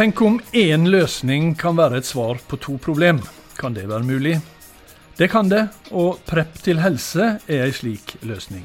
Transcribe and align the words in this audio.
Tenk 0.00 0.20
om 0.24 0.38
én 0.56 0.86
løsning 0.88 1.50
kan 1.60 1.74
være 1.76 1.98
et 2.00 2.06
svar 2.08 2.38
på 2.48 2.56
to 2.56 2.78
problem. 2.80 3.18
Kan 3.58 3.74
det 3.76 3.82
være 3.84 4.06
mulig? 4.08 4.38
Det 5.18 5.26
kan 5.28 5.50
det, 5.50 5.66
og 5.92 6.22
Prepp 6.24 6.54
til 6.64 6.80
helse 6.80 7.26
er 7.44 7.66
ei 7.66 7.74
slik 7.76 8.14
løsning. 8.24 8.64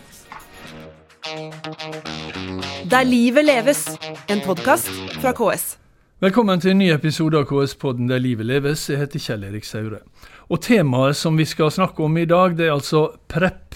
Der 2.88 3.04
livet 3.04 3.44
leves, 3.50 3.84
en 4.32 4.46
podkast 4.48 4.88
fra 5.20 5.36
KS. 5.36 5.76
Velkommen 6.24 6.64
til 6.64 6.72
en 6.72 6.80
ny 6.86 6.90
episode 6.96 7.44
av 7.44 7.50
KS-podden 7.52 8.08
Der 8.08 8.24
livet 8.24 8.48
leves. 8.48 8.88
Jeg 8.88 9.04
heter 9.04 9.28
Kjell 9.28 9.44
Erik 9.52 9.68
Saure. 9.68 10.06
Og 10.48 10.64
Temaet 10.64 11.20
som 11.20 11.36
vi 11.36 11.44
skal 11.44 11.68
snakke 11.68 12.00
om 12.08 12.16
i 12.16 12.30
dag, 12.32 12.56
det 12.56 12.70
er 12.70 12.78
altså 12.80 13.10
Prepp, 13.28 13.76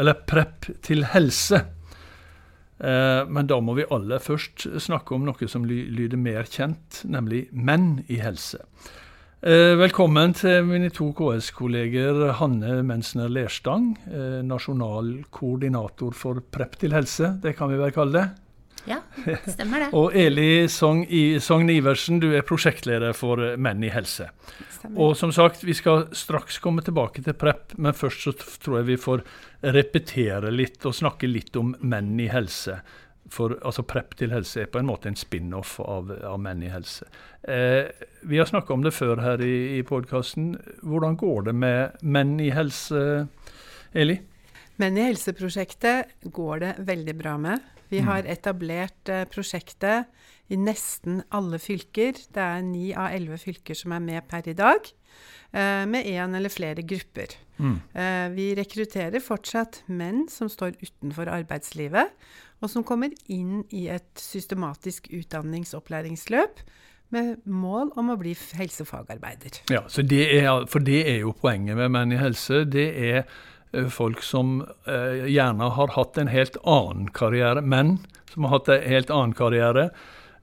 eller 0.00 0.16
Prepp 0.24 0.72
til 0.80 1.04
helse. 1.12 1.66
Eh, 2.78 3.22
men 3.28 3.48
da 3.48 3.58
må 3.64 3.76
vi 3.78 3.88
aller 3.92 4.20
først 4.20 4.66
snakke 4.84 5.16
om 5.16 5.24
noe 5.24 5.48
som 5.48 5.64
lyder 5.64 6.20
mer 6.20 6.48
kjent, 6.50 7.02
nemlig 7.08 7.46
menn 7.52 8.02
i 8.12 8.20
helse. 8.20 8.60
Eh, 9.46 9.76
velkommen 9.78 10.32
til 10.36 10.64
mine 10.66 10.88
to 10.90 11.10
KS-kolleger 11.16 12.32
Hanne 12.40 12.80
Mensner 12.84 13.28
Lerstang, 13.32 13.92
eh, 14.08 14.40
nasjonal 14.42 15.24
koordinator 15.30 16.16
for 16.16 16.40
Prepp 16.40 16.76
til 16.80 16.96
helse, 16.96 17.36
det 17.42 17.56
kan 17.56 17.70
vi 17.70 17.80
vel 17.80 17.92
kalle 17.94 18.12
det? 18.16 18.45
Ja, 18.86 19.00
stemmer 19.50 19.82
det. 19.82 19.88
og 19.98 20.14
Eli 20.16 20.66
Sogn 20.70 21.70
Iversen, 21.72 22.20
du 22.22 22.28
er 22.36 22.46
prosjektleder 22.46 23.16
for 23.18 23.42
Menn 23.58 23.82
i 23.84 23.90
helse. 23.90 24.28
Stemmer. 24.70 25.00
Og 25.02 25.16
som 25.18 25.32
sagt, 25.34 25.64
vi 25.66 25.74
skal 25.74 26.06
straks 26.16 26.60
komme 26.62 26.84
tilbake 26.86 27.24
til 27.26 27.34
Prepp, 27.38 27.74
men 27.78 27.96
først 27.96 28.28
så 28.28 28.34
tror 28.62 28.80
jeg 28.80 28.90
vi 28.92 29.00
får 29.00 29.24
repetere 29.74 30.52
litt 30.54 30.86
og 30.86 30.94
snakke 30.94 31.30
litt 31.30 31.56
om 31.58 31.74
menn 31.80 32.14
i 32.22 32.28
helse. 32.30 32.78
For 33.32 33.56
altså 33.66 33.82
Prepp 33.86 34.14
til 34.18 34.30
helse 34.30 34.62
er 34.62 34.70
på 34.70 34.78
en 34.78 34.86
måte 34.86 35.10
en 35.10 35.18
spin-off 35.18 35.80
av, 35.82 36.12
av, 36.22 36.38
Menn 36.38 36.62
i 36.62 36.70
helse. 36.70 37.08
Eh, 37.42 37.90
vi 38.22 38.38
har 38.38 38.46
snakka 38.46 38.74
om 38.74 38.84
det 38.84 38.94
før 38.94 39.18
her 39.24 39.42
i, 39.42 39.80
i 39.80 39.82
podkasten. 39.86 40.54
Hvordan 40.86 41.18
går 41.18 41.48
det 41.48 41.56
med 41.58 42.04
Menn 42.06 42.36
i 42.42 42.52
helse, 42.54 43.26
Eli? 43.94 44.20
Menn 44.78 44.98
i 45.00 45.08
helse-prosjektet 45.08 46.30
går 46.36 46.62
det 46.62 46.72
veldig 46.86 47.16
bra 47.18 47.34
med. 47.40 47.75
Vi 47.92 48.02
har 48.04 48.24
mm. 48.24 48.30
etablert 48.32 49.12
eh, 49.12 49.24
prosjektet 49.30 50.10
i 50.52 50.58
nesten 50.58 51.22
alle 51.34 51.58
fylker. 51.62 52.18
Det 52.34 52.42
er 52.42 52.62
ni 52.66 52.90
av 52.94 53.14
elleve 53.14 53.38
fylker 53.42 53.78
som 53.78 53.94
er 53.96 54.04
med 54.04 54.26
per 54.30 54.48
i 54.50 54.56
dag. 54.58 54.90
Eh, 55.52 55.84
med 55.88 56.06
én 56.06 56.34
eller 56.36 56.52
flere 56.52 56.82
grupper. 56.82 57.36
Mm. 57.56 57.76
Eh, 57.94 58.26
vi 58.36 58.48
rekrutterer 58.58 59.22
fortsatt 59.22 59.82
menn 59.86 60.26
som 60.32 60.50
står 60.52 60.76
utenfor 60.82 61.30
arbeidslivet, 61.32 62.12
og 62.60 62.72
som 62.72 62.84
kommer 62.84 63.14
inn 63.32 63.62
i 63.70 63.86
et 63.92 64.10
systematisk 64.20 65.08
utdanningsopplæringsløp 65.14 66.60
med 67.14 67.36
mål 67.46 67.92
om 68.00 68.10
å 68.10 68.16
bli 68.18 68.34
helsefagarbeider. 68.58 69.60
Ja, 69.70 69.84
det 69.86 70.22
er, 70.40 70.66
For 70.70 70.82
det 70.82 71.04
er 71.06 71.20
jo 71.22 71.34
poenget 71.38 71.78
med 71.78 71.92
Menn 71.94 72.14
i 72.14 72.18
helse. 72.18 72.64
Det 72.66 72.88
er 72.98 73.28
folk 73.90 74.22
som 74.22 74.60
eh, 74.86 75.26
gjerne 75.30 75.70
har 75.76 75.94
hatt 75.96 76.18
en 76.18 76.30
helt 76.32 76.56
annen 76.64 77.10
karriere, 77.14 77.62
menn 77.62 77.98
som 78.32 78.46
har 78.46 78.58
hatt 78.58 78.68
en 78.68 78.86
helt 78.88 79.10
annen 79.10 79.34
karriere, 79.36 79.90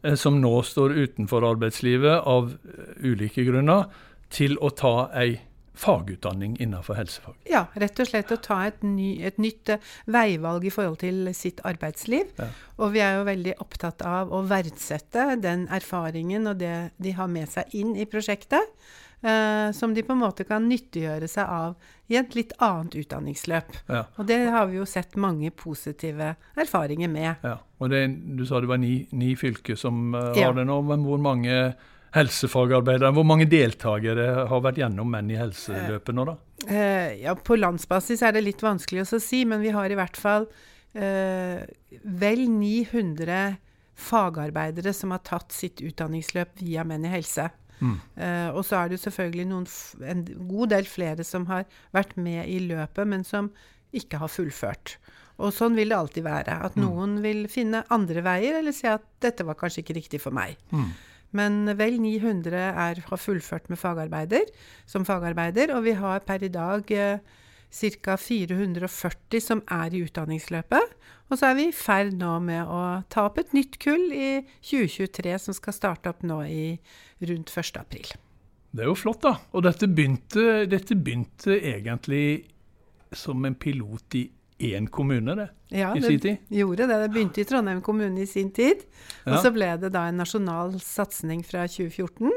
eh, 0.03 0.15
som 0.19 0.41
nå 0.41 0.53
står 0.65 0.95
utenfor 0.97 1.45
arbeidslivet 1.53 2.27
av 2.29 2.53
ulike 3.01 3.45
grunner, 3.47 3.89
til 4.33 4.57
å 4.61 4.71
ta 4.73 5.09
ei 5.13 5.37
fagutdanning 5.73 6.55
innenfor 6.61 6.97
helsefag. 6.97 7.35
Ja, 7.49 7.65
rett 7.73 7.97
og 8.01 8.07
slett 8.09 8.31
å 8.31 8.37
ta 8.41 8.59
et, 8.67 8.83
ny, 8.85 9.15
et 9.25 9.39
nytt 9.41 9.71
veivalg 10.05 10.67
i 10.69 10.73
forhold 10.73 10.99
til 11.01 11.31
sitt 11.37 11.63
arbeidsliv. 11.65 12.29
Ja. 12.37 12.49
Og 12.77 12.93
vi 12.93 13.01
er 13.01 13.17
jo 13.17 13.27
veldig 13.29 13.55
opptatt 13.63 14.03
av 14.05 14.33
å 14.33 14.43
verdsette 14.49 15.33
den 15.41 15.65
erfaringen 15.73 16.49
og 16.51 16.61
det 16.61 16.75
de 17.01 17.15
har 17.17 17.31
med 17.31 17.49
seg 17.49 17.73
inn 17.77 17.95
i 17.97 18.05
prosjektet. 18.09 18.69
Uh, 19.23 19.71
som 19.71 19.93
de 19.95 20.03
på 20.03 20.11
en 20.11 20.19
måte 20.19 20.43
kan 20.43 20.65
nyttiggjøre 20.67 21.29
seg 21.31 21.47
av 21.47 21.77
i 22.11 22.17
et 22.19 22.33
litt 22.35 22.51
annet 22.59 22.97
utdanningsløp. 22.99 23.69
Ja. 23.87 24.01
Og 24.19 24.27
det 24.27 24.39
har 24.51 24.67
vi 24.67 24.81
jo 24.81 24.87
sett 24.89 25.15
mange 25.15 25.47
positive 25.55 26.33
erfaringer 26.59 27.07
med. 27.07 27.45
Ja, 27.47 27.55
og 27.79 27.93
det, 27.93 28.01
Du 28.35 28.43
sa 28.43 28.59
det 28.59 28.67
var 28.67 28.81
ni, 28.83 29.05
ni 29.15 29.31
fylker 29.39 29.79
som 29.79 30.11
uh, 30.11 30.33
ja. 30.35 30.49
har 30.49 30.59
det 30.59 30.67
nå, 30.67 30.81
men 30.89 31.07
hvor 31.07 31.23
mange 31.23 31.55
helsefagarbeidere, 32.13 33.13
hvor 33.15 33.23
mange 33.25 33.47
deltakere 33.47 34.43
har 34.51 34.65
vært 34.67 34.83
gjennom 34.83 35.15
Menn 35.15 35.31
i 35.31 35.39
helseløpet 35.39 36.19
nå, 36.19 36.27
da? 36.27 36.35
Uh, 36.67 37.15
ja, 37.23 37.39
På 37.39 37.55
landsbasis 37.55 38.27
er 38.27 38.35
det 38.35 38.43
litt 38.43 38.61
vanskelig 38.65 39.07
å 39.07 39.23
si, 39.23 39.45
men 39.47 39.63
vi 39.63 39.71
har 39.71 39.87
i 39.87 39.99
hvert 39.99 40.19
fall 40.19 40.51
vel 40.93 42.41
900 42.53 43.55
fagarbeidere 43.97 44.91
som 44.93 45.09
har 45.09 45.23
tatt 45.25 45.49
sitt 45.55 45.81
utdanningsløp 45.81 46.59
via 46.61 46.83
Menn 46.85 47.07
i 47.07 47.09
helse. 47.15 47.47
Mm. 47.83 47.95
Uh, 48.15 48.49
og 48.55 48.63
så 48.67 48.79
er 48.79 48.93
det 48.93 49.01
selvfølgelig 49.03 49.47
noen, 49.51 49.67
en 50.07 50.25
god 50.49 50.73
del 50.73 50.87
flere 50.87 51.25
som 51.27 51.47
har 51.51 51.67
vært 51.95 52.15
med 52.15 52.47
i 52.47 52.61
løpet, 52.63 53.09
men 53.09 53.25
som 53.27 53.51
ikke 53.93 54.21
har 54.21 54.31
fullført. 54.31 54.97
Og 55.41 55.53
sånn 55.53 55.75
vil 55.77 55.91
det 55.91 55.97
alltid 55.97 56.25
være. 56.25 56.59
At 56.69 56.77
mm. 56.77 56.83
noen 56.85 57.17
vil 57.25 57.45
finne 57.51 57.83
andre 57.93 58.23
veier, 58.25 58.59
eller 58.61 58.75
si 58.75 58.87
at 58.89 59.05
dette 59.23 59.45
var 59.45 59.57
kanskje 59.59 59.83
ikke 59.83 59.97
riktig 59.99 60.21
for 60.23 60.35
meg. 60.35 60.57
Mm. 60.73 60.91
Men 61.33 61.61
vel 61.77 61.97
900 62.01 62.53
er, 62.55 62.99
har 63.07 63.21
fullført 63.21 63.69
med 63.73 63.81
fagarbeider, 63.81 64.51
som 64.89 65.05
fagarbeider, 65.07 65.73
og 65.73 65.87
vi 65.87 65.95
har 65.97 66.21
per 66.27 66.45
i 66.45 66.51
dag 66.53 66.93
uh, 66.93 67.39
ca. 67.73 68.17
440 68.17 69.41
som 69.41 69.63
er 69.71 69.93
i 69.93 70.03
utdanningsløpet. 70.05 70.93
Og 71.31 71.39
så 71.39 71.49
er 71.49 71.57
vi 71.57 71.69
i 71.69 71.75
ferd 71.75 72.13
nå 72.19 72.35
med 72.45 72.69
å 72.69 72.81
ta 73.09 73.25
opp 73.29 73.39
et 73.41 73.55
nytt 73.55 73.79
kull 73.81 74.11
i 74.13 74.43
2023, 74.61 75.33
som 75.41 75.57
skal 75.57 75.75
starte 75.75 76.11
opp 76.11 76.21
nå 76.27 76.43
i 76.45 76.65
rundt 77.23 77.49
1. 77.49 77.79
april. 77.81 78.13
Det 78.73 78.85
er 78.85 78.89
jo 78.89 78.97
flott, 78.97 79.23
da. 79.25 79.35
Og 79.53 79.65
dette 79.65 79.89
begynte, 79.89 80.65
dette 80.69 80.97
begynte 80.97 81.57
egentlig 81.57 82.45
som 83.13 83.45
en 83.45 83.55
pilot 83.55 84.17
i 84.17 84.23
én 84.63 84.87
kommune, 84.87 85.35
det, 85.35 85.49
ja, 85.73 85.91
i 85.97 86.01
sin 86.01 86.19
tid? 86.19 86.37
Ja, 86.37 86.49
det 86.49 86.61
gjorde 86.61 86.87
det. 86.87 86.99
Det 87.01 87.09
begynte 87.13 87.41
i 87.41 87.47
Trondheim 87.49 87.81
kommune 87.85 88.23
i 88.23 88.29
sin 88.29 88.51
tid. 88.53 88.85
Og 89.25 89.35
ja. 89.35 89.41
så 89.43 89.51
ble 89.53 89.71
det 89.81 89.91
da 89.93 90.07
en 90.09 90.21
nasjonal 90.21 90.77
satsing 90.81 91.43
fra 91.45 91.65
2014. 91.69 92.31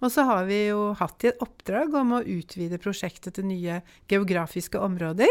Og 0.00 0.12
så 0.12 0.24
har 0.28 0.46
vi 0.48 0.62
jo 0.70 0.90
hatt 0.96 1.24
i 1.24 1.30
et 1.30 1.42
oppdrag 1.44 1.94
om 2.00 2.16
å 2.16 2.24
utvide 2.24 2.80
prosjektet 2.80 3.36
til 3.36 3.48
nye 3.50 3.80
geografiske 4.10 4.80
områder 4.80 5.30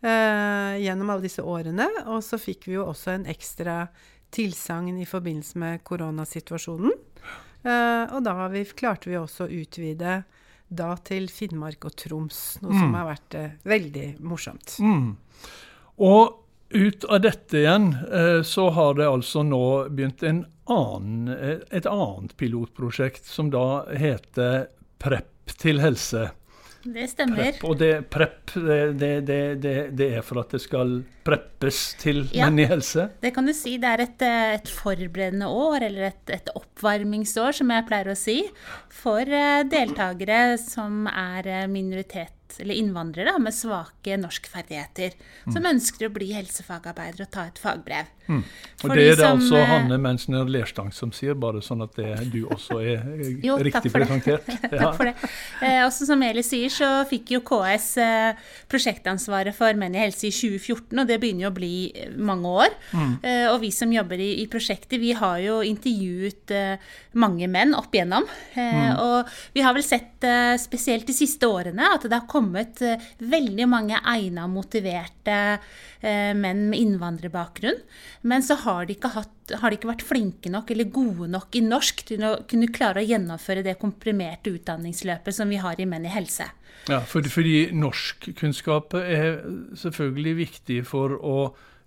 eh, 0.00 0.80
gjennom 0.80 1.12
alle 1.12 1.26
disse 1.26 1.44
årene. 1.44 1.88
Og 2.08 2.24
så 2.24 2.40
fikk 2.40 2.70
vi 2.70 2.78
jo 2.78 2.88
også 2.88 3.14
en 3.14 3.28
ekstra 3.30 3.84
tilsagn 4.32 5.00
i 5.02 5.08
forbindelse 5.08 5.60
med 5.60 5.84
koronasituasjonen. 5.84 6.96
Eh, 7.62 8.04
og 8.14 8.22
da 8.24 8.48
vi, 8.52 8.64
klarte 8.64 9.10
vi 9.10 9.18
også 9.20 9.46
å 9.46 9.52
utvide 9.60 10.22
da 10.70 10.92
til 11.02 11.26
Finnmark 11.32 11.84
og 11.88 11.96
Troms, 11.98 12.60
noe 12.62 12.72
mm. 12.72 12.78
som 12.78 12.94
har 12.96 13.08
vært 13.08 13.36
eh, 13.36 13.56
veldig 13.68 14.06
morsomt. 14.22 14.76
Mm. 14.78 15.16
Og 16.06 16.38
ut 16.70 17.04
av 17.10 17.20
dette 17.24 17.58
igjen 17.58 17.90
eh, 18.06 18.40
så 18.46 18.68
har 18.76 18.94
det 19.00 19.08
altså 19.10 19.42
nå 19.42 19.64
begynt 19.90 20.22
en 20.22 20.44
annen, 20.70 21.28
eh, 21.34 21.62
et 21.70 21.86
annet 21.86 22.36
pilotprosjekt 22.40 23.26
som 23.26 23.50
da 23.52 23.86
heter 23.96 24.68
Prepp 25.00 25.54
til 25.60 25.80
helse. 25.80 26.28
Det 26.80 27.06
stemmer. 27.12 27.36
Prep, 27.36 27.64
og 27.68 27.76
det, 27.80 27.90
prep, 28.08 28.54
det, 28.96 29.10
det, 29.28 29.40
det, 29.92 30.06
er 30.16 30.24
for 30.24 30.40
at 30.40 30.54
det 30.54 30.62
skal 30.64 31.02
preppes 31.26 31.80
til 32.00 32.22
ja, 32.32 32.48
menn 32.48 32.62
i 32.62 32.66
helse? 32.70 33.10
Det 33.20 33.34
kan 33.36 33.48
du 33.48 33.52
si. 33.56 33.74
Det 33.80 33.90
er 33.90 34.04
et, 34.06 34.24
eh, 34.24 34.54
et 34.56 34.72
forberedende 34.72 35.48
år, 35.52 35.84
eller 35.90 36.08
et, 36.08 36.22
et, 36.32 36.52
oppvarmingsår, 36.56 37.60
som 37.60 37.72
jeg 37.74 37.86
pleier 37.88 38.12
å 38.12 38.16
si, 38.16 38.38
for 39.02 39.20
uh, 39.28 39.60
deltakere 39.68 40.56
som 40.60 41.04
er 41.10 41.50
minoritet 41.68 42.32
eller 42.58 42.74
innvandrere 42.74 43.36
med 43.42 43.54
svake 43.54 44.16
norskferdigheter, 44.20 45.14
mm. 45.46 45.54
som 45.54 45.68
ønsker 45.70 46.08
å 46.08 46.14
bli 46.14 46.32
helsefagarbeider 46.34 47.26
og 47.26 47.32
ta 47.34 47.46
et 47.50 47.60
fagbrev. 47.60 48.10
Mm. 48.30 48.42
Og 48.84 48.92
Det 48.94 49.02
er 49.02 49.16
det 49.18 49.18
som, 49.18 49.40
altså 49.40 49.60
Hanne 49.66 49.96
Mensner 49.98 50.50
Lerstang 50.50 50.92
som 50.94 51.10
sier, 51.14 51.34
bare 51.38 51.62
sånn 51.64 51.82
at 51.82 51.96
det, 51.98 52.10
du 52.30 52.44
også 52.46 52.78
er 52.78 53.02
jo, 53.46 53.58
riktig 53.60 53.92
presentert. 53.94 54.46
Ja. 54.70 54.90
takk 54.90 54.96
for 54.98 55.08
det. 55.08 55.30
Eh, 55.66 55.80
også 55.82 56.06
som 56.06 56.20
Eli 56.22 56.42
sier, 56.46 56.70
så 56.70 56.88
fikk 57.08 57.32
jo 57.34 57.40
KS 57.46 57.86
eh, 58.00 58.50
prosjektansvaret 58.70 59.56
for 59.56 59.74
Menn 59.78 59.96
i 59.96 60.02
helse 60.04 60.28
i 60.28 60.32
2014, 60.34 60.94
og 61.00 61.08
det 61.08 61.18
begynner 61.22 61.46
jo 61.46 61.50
å 61.50 61.56
bli 61.56 61.72
eh, 61.90 62.12
mange 62.14 62.52
år. 62.64 62.76
Mm. 62.94 63.14
Eh, 63.18 63.46
og 63.50 63.58
vi 63.64 63.72
som 63.74 63.92
jobber 63.92 64.22
i, 64.22 64.30
i, 64.44 64.46
prosjektet, 64.50 64.98
vi 65.02 65.12
har 65.16 65.40
jo 65.42 65.58
intervjuet 65.66 66.54
eh, 66.54 66.92
mange 67.18 67.48
menn 67.50 67.74
opp 67.78 67.94
igjennom. 67.96 68.28
Mm. 68.54 69.00
Og 69.02 69.32
vi 69.56 69.64
har 69.64 69.74
vel 69.76 69.86
sett, 69.86 70.22
spesielt 70.62 71.08
de 71.08 71.16
siste 71.16 71.48
årene, 71.48 71.94
at 71.96 72.04
det 72.06 72.14
har 72.14 72.28
kommet 72.30 72.39
veldig 72.40 73.66
mange 73.70 74.00
egna, 74.00 74.46
motiverte 74.50 75.36
menn 76.00 76.66
med 76.70 76.78
innvandrerbakgrunn. 76.78 77.80
Men 78.22 78.44
så 78.44 78.56
har 78.64 78.88
de, 78.88 78.96
hatt, 79.04 79.54
har 79.60 79.70
de, 79.70 79.78
ikke 79.78 79.90
vært 79.92 80.06
flinke 80.06 80.52
nok 80.52 80.72
eller 80.72 80.88
gode 80.92 81.28
nok 81.32 81.56
i 81.58 81.64
norsk 81.64 82.04
til 82.12 82.24
å 82.26 82.32
kunne 82.48 82.70
klare 82.72 83.02
å 83.02 83.08
gjennomføre 83.08 83.64
det 83.66 83.78
komprimerte 83.80 84.54
utdanningsløpet 84.54 85.36
som 85.36 85.52
vi 85.52 85.60
har 85.60 85.80
i 85.80 85.88
Menn 85.88 86.08
i 86.08 86.12
helse. 86.14 86.48
Ja, 86.88 87.02
for, 87.04 87.24
fordi 87.28 87.68
norskkunnskap 87.76 88.96
er 88.96 89.42
selvfølgelig 89.78 90.36
viktig 90.38 90.78
for 90.88 91.18
å 91.20 91.36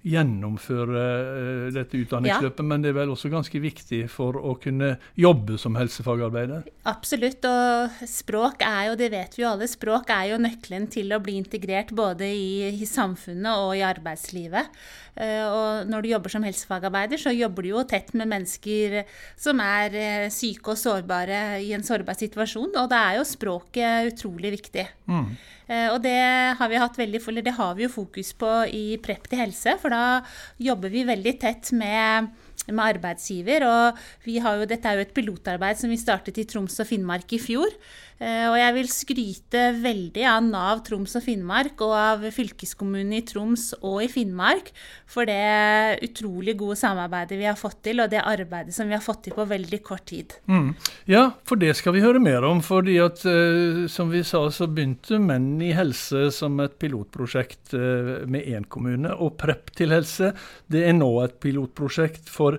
gjennomføre 0.03 1.03
eh, 1.03 1.67
dette 1.75 1.99
utdanningsløpet, 2.01 2.59
ja. 2.59 2.67
men 2.67 2.83
det 2.83 2.91
er 2.91 2.97
vel 2.97 3.13
også 3.13 3.31
ganske 3.31 3.61
viktig 3.63 4.01
for 4.11 4.35
å 4.35 4.55
kunne 4.61 4.97
jobbe 5.19 5.55
som 5.61 5.77
helsefagarbeider? 5.79 6.67
Absolutt, 6.91 7.47
og 7.47 8.03
språk 8.09 8.65
er 8.67 8.89
jo, 8.89 8.97
det 8.99 9.09
vet 9.13 9.37
vi 9.37 9.45
jo 9.45 9.53
alle, 9.53 9.69
språk 9.71 10.11
er 10.13 10.33
jo 10.33 10.41
nøkkelen 10.43 10.89
til 10.91 11.15
å 11.15 11.21
bli 11.23 11.37
integrert 11.39 11.93
både 11.95 12.27
i, 12.27 12.73
i 12.75 12.89
samfunnet 12.89 13.63
og 13.63 13.77
i 13.79 13.85
arbeidslivet. 13.87 14.75
Eh, 15.15 15.45
og 15.45 15.87
når 15.87 16.03
du 16.03 16.11
jobber 16.11 16.35
som 16.35 16.45
helsefagarbeider, 16.47 17.21
så 17.21 17.31
jobber 17.35 17.63
du 17.63 17.71
jo 17.71 17.87
tett 17.87 18.11
med 18.17 18.31
mennesker 18.33 19.03
som 19.39 19.63
er 19.63 19.97
eh, 19.97 20.29
syke 20.33 20.75
og 20.75 20.79
sårbare 20.83 21.61
i 21.63 21.71
en 21.77 21.85
sårbar 21.85 22.19
situasjon, 22.19 22.73
og 22.75 22.91
da 22.91 23.05
er 23.07 23.21
jo 23.21 23.27
språket 23.29 24.13
utrolig 24.13 24.57
viktig. 24.57 24.87
Mm. 25.07 25.35
Eh, 25.67 25.89
og 25.93 26.01
det 26.03 26.17
har 26.59 26.71
veldig, 26.99 27.21
det 27.45 27.55
har 27.57 27.75
vi 27.77 27.85
jo 27.85 27.93
fokus 27.93 28.33
på 28.35 28.51
i 28.67 28.85
Prep 29.03 29.29
til 29.29 29.43
helse, 29.45 29.77
for 29.81 29.93
da 29.93 30.23
jobber 30.61 30.91
vi 30.93 31.05
veldig 31.07 31.35
tett 31.41 31.71
med 31.77 32.33
med 32.69 32.83
arbeidsgiver. 32.85 33.67
Og 33.67 34.01
vi 34.27 34.39
har 34.43 34.61
jo, 34.61 34.69
dette 34.69 34.89
er 34.89 34.99
jo 34.99 35.07
et 35.07 35.15
pilotarbeid 35.15 35.79
som 35.79 35.91
vi 35.91 35.99
startet 36.01 36.39
i 36.41 36.47
Troms 36.49 36.79
og 36.79 36.89
Finnmark 36.89 37.35
i 37.35 37.41
fjor. 37.41 37.75
Eh, 38.23 38.45
og 38.47 38.55
jeg 38.59 38.73
vil 38.77 38.89
skryte 38.91 39.63
veldig 39.81 40.25
av 40.29 40.43
Nav 40.45 40.83
Troms 40.85 41.15
og 41.17 41.25
Finnmark 41.25 41.81
og 41.83 41.93
av 41.97 42.25
fylkeskommunen 42.33 43.15
i 43.17 43.23
Troms 43.27 43.71
og 43.81 44.03
i 44.05 44.09
Finnmark 44.11 44.69
for 45.09 45.27
det 45.27 45.99
utrolig 46.05 46.55
gode 46.59 46.77
samarbeidet 46.79 47.37
vi 47.39 47.47
har 47.49 47.57
fått 47.59 47.81
til, 47.87 48.01
og 48.03 48.11
det 48.11 48.21
arbeidet 48.21 48.75
som 48.75 48.89
vi 48.89 48.95
har 48.95 49.03
fått 49.03 49.25
til 49.27 49.35
på 49.37 49.45
veldig 49.49 49.79
kort 49.85 50.05
tid. 50.09 50.37
Mm. 50.49 50.71
Ja, 51.09 51.25
for 51.47 51.59
det 51.59 51.73
skal 51.77 51.97
vi 51.97 52.03
høre 52.05 52.21
mer 52.23 52.45
om. 52.47 52.61
fordi 52.63 52.97
at 53.01 53.21
uh, 53.27 53.85
som 53.91 54.11
vi 54.13 54.23
sa, 54.25 54.45
så 54.53 54.67
begynte 54.69 55.19
Menn 55.19 55.61
i 55.61 55.73
helse 55.75 56.29
som 56.33 56.59
et 56.63 56.77
pilotprosjekt 56.81 57.75
uh, 57.75 58.23
med 58.25 58.47
én 58.47 58.65
kommune. 58.65 59.11
Og 59.13 59.35
Prepp 59.43 59.73
til 59.75 59.93
helse 59.93 60.31
det 60.71 60.85
er 60.87 60.95
nå 60.97 61.09
et 61.23 61.37
pilotprosjekt 61.43 62.31
for 62.31 62.52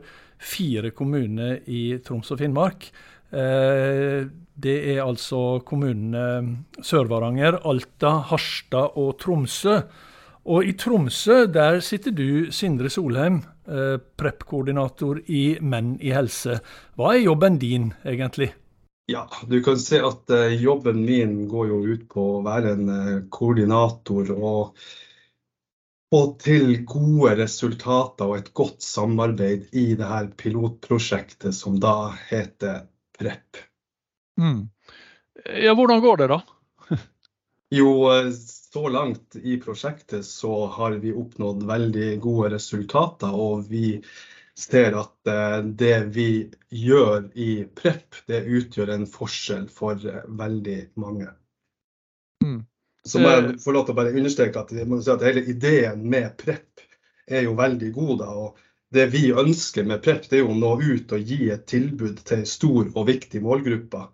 fire 0.45 0.93
kommuner 0.97 1.61
i 1.67 1.99
Troms 2.05 2.33
og 2.35 2.41
Finnmark. 2.43 2.89
Uh, 3.35 4.27
det 4.55 4.75
er 4.95 5.03
altså 5.03 5.59
kommunene 5.67 6.83
Sør-Varanger, 6.85 7.59
Alta, 7.67 8.21
Harstad 8.31 8.99
og 9.01 9.17
Tromsø. 9.23 9.81
Og 10.45 10.69
i 10.69 10.75
Tromsø 10.79 11.45
der 11.51 11.81
sitter 11.83 12.15
du, 12.15 12.53
Sindre 12.53 12.91
Solheim, 12.93 13.41
eh, 13.67 13.97
prep-koordinator 13.97 15.23
i 15.27 15.57
Menn 15.65 15.95
i 16.05 16.13
helse. 16.13 16.59
Hva 16.95 17.15
er 17.15 17.25
jobben 17.25 17.57
din 17.59 17.89
egentlig? 18.05 18.53
Ja, 19.11 19.25
du 19.49 19.57
kan 19.65 19.81
se 19.81 19.99
at 20.05 20.31
uh, 20.33 20.53
jobben 20.53 21.03
min 21.05 21.49
går 21.49 21.73
jo 21.73 21.81
ut 21.97 22.05
på 22.13 22.29
å 22.37 22.45
være 22.45 22.77
en 22.77 23.27
koordinator 23.33 24.31
og 24.37 24.85
få 26.13 26.21
til 26.43 26.85
gode 26.89 27.35
resultater 27.41 28.29
og 28.29 28.39
et 28.39 28.51
godt 28.57 28.83
samarbeid 28.85 29.71
i 29.73 29.87
det 29.99 30.09
her 30.09 30.29
pilotprosjektet 30.39 31.57
som 31.57 31.79
da 31.83 32.13
heter 32.29 32.85
PREP. 33.19 33.63
Mm. 34.41 34.69
Ja, 35.45 35.75
hvordan 35.75 36.01
går 36.01 36.23
det, 36.23 36.29
da? 36.31 36.41
jo, 37.81 37.91
så 38.75 38.89
langt 38.89 39.37
i 39.37 39.59
prosjektet 39.63 40.27
så 40.27 40.67
har 40.67 40.97
vi 41.03 41.15
oppnådd 41.15 41.67
veldig 41.67 42.09
gode 42.23 42.55
resultater. 42.57 43.35
Og 43.35 43.67
vi 43.71 44.01
ser 44.59 44.95
at 44.99 45.31
eh, 45.31 45.59
det 45.65 45.97
vi 46.15 46.29
gjør 46.71 47.31
i 47.35 47.65
PREP, 47.75 48.23
det 48.31 48.45
utgjør 48.47 48.95
en 48.95 49.07
forskjell 49.11 49.67
for 49.73 49.99
eh, 49.99 50.23
veldig 50.29 50.79
mange. 51.01 51.31
Mm. 52.45 52.63
Så 53.05 53.21
må 53.21 53.31
jeg 53.31 53.59
få 53.61 53.75
lov 53.75 53.85
til 53.85 53.93
å 53.93 53.99
bare 53.99 54.15
understreke 54.17 54.63
at, 54.63 54.71
si 54.73 55.13
at 55.13 55.25
hele 55.27 55.43
ideen 55.53 56.07
med 56.09 56.39
PREP 56.41 56.85
er 57.29 57.45
jo 57.45 57.57
veldig 57.59 57.91
god. 57.93 58.15
da, 58.23 58.31
og 58.33 58.95
det 58.95 59.09
vi 59.13 59.27
ønsker 59.33 59.85
med 59.89 60.03
PREP, 60.05 60.29
det 60.31 60.39
er 60.39 60.45
jo 60.45 60.55
å 60.55 60.59
nå 60.59 60.73
ut 60.81 61.13
og 61.13 61.31
gi 61.33 61.51
et 61.53 61.67
tilbud 61.69 62.23
til 62.29 62.45
stor 62.49 62.89
og 62.95 63.07
viktig 63.11 63.43
målgruppe. 63.45 64.07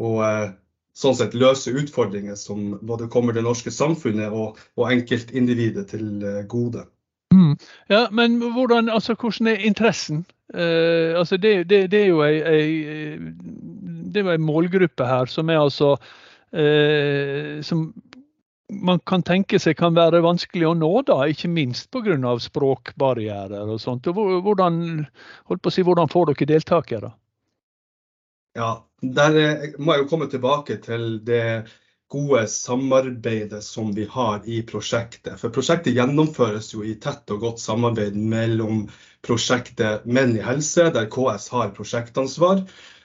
Og 0.00 0.22
eh, 0.24 0.48
sånn 0.96 1.16
sett 1.18 1.36
løse 1.36 1.72
utfordringer 1.76 2.36
som 2.40 2.78
både 2.80 3.10
kommer 3.12 3.36
det 3.36 3.44
norske 3.44 3.72
samfunnet 3.74 4.32
og, 4.32 4.60
og 4.78 4.90
enkeltindividet 4.92 5.88
til 5.92 6.24
eh, 6.24 6.44
gode. 6.48 6.86
Mm. 7.32 7.56
Ja, 7.88 8.06
Men 8.12 8.38
hvordan, 8.40 8.88
altså, 8.92 9.16
hvordan 9.18 9.52
er 9.52 9.66
interessen? 9.66 10.24
Eh, 10.54 11.18
altså 11.18 11.36
det, 11.36 11.68
det, 11.68 11.86
det, 11.92 12.04
er 12.04 12.10
jo 12.12 12.22
ei, 12.24 12.40
ei, 12.44 13.18
det 14.12 14.24
er 14.24 14.34
en 14.36 14.44
målgruppe 14.44 15.06
her 15.08 15.30
som 15.32 15.48
er 15.48 15.62
altså 15.62 15.94
eh, 16.52 17.60
som 17.64 17.88
man 18.80 19.00
kan 19.06 19.22
tenke 19.26 19.58
seg 19.62 19.76
kan 19.78 19.96
være 19.96 20.22
vanskelig 20.24 20.68
å 20.70 20.76
nå, 20.78 20.90
da, 21.08 21.22
ikke 21.30 21.50
minst 21.52 21.90
pga. 21.92 22.16
språkbarrierer 22.40 23.68
og 23.68 23.80
sånt. 23.80 24.06
Hvordan, 24.06 25.04
holdt 25.50 25.62
på 25.62 25.72
å 25.72 25.74
si, 25.74 25.84
hvordan 25.86 26.10
får 26.12 26.32
dere 26.32 26.50
deltakere? 26.54 27.12
Ja, 28.58 28.72
der 29.00 29.38
må 29.78 29.94
jeg 29.94 30.04
jo 30.04 30.10
komme 30.10 30.28
tilbake 30.28 30.76
til 30.84 31.22
det 31.24 31.68
gode 32.12 32.44
samarbeidet 32.52 33.62
som 33.64 33.94
vi 33.96 34.04
har 34.04 34.42
i 34.44 34.60
prosjektet. 34.68 35.38
For 35.40 35.52
prosjektet 35.54 35.96
gjennomføres 35.96 36.74
jo 36.74 36.84
i 36.84 36.98
tett 37.00 37.30
og 37.32 37.46
godt 37.46 37.62
samarbeid 37.62 38.18
mellom 38.18 38.84
prosjektet 39.24 40.04
Menn 40.04 40.36
i 40.36 40.44
helse, 40.44 40.90
der 40.92 41.08
KS 41.12 41.48
har 41.54 41.72
prosjektansvar, 41.76 42.66
Eh, 42.66 43.01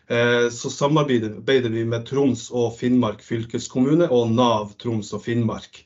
så 0.54 0.70
samarbeider 0.72 1.70
vi 1.74 1.82
med 1.86 2.06
Troms 2.08 2.46
og 2.56 2.78
Finnmark 2.80 3.20
fylkeskommune 3.26 4.08
og 4.08 4.30
Nav 4.32 4.70
Troms 4.80 5.10
og 5.18 5.26
Finnmark. 5.26 5.82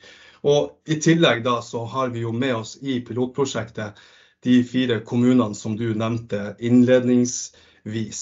Og 0.45 0.75
I 0.85 0.99
tillegg 1.01 1.41
da 1.45 1.55
så 1.65 1.81
har 1.89 2.13
vi 2.13 2.21
jo 2.25 2.33
med 2.33 2.53
oss 2.59 2.75
i 2.81 2.99
pilotprosjektet 3.05 3.97
de 4.45 4.59
fire 4.65 4.99
kommunene 5.05 5.57
som 5.57 5.73
du 5.77 5.87
nevnte 5.97 6.55
innledningsvis. 6.61 8.21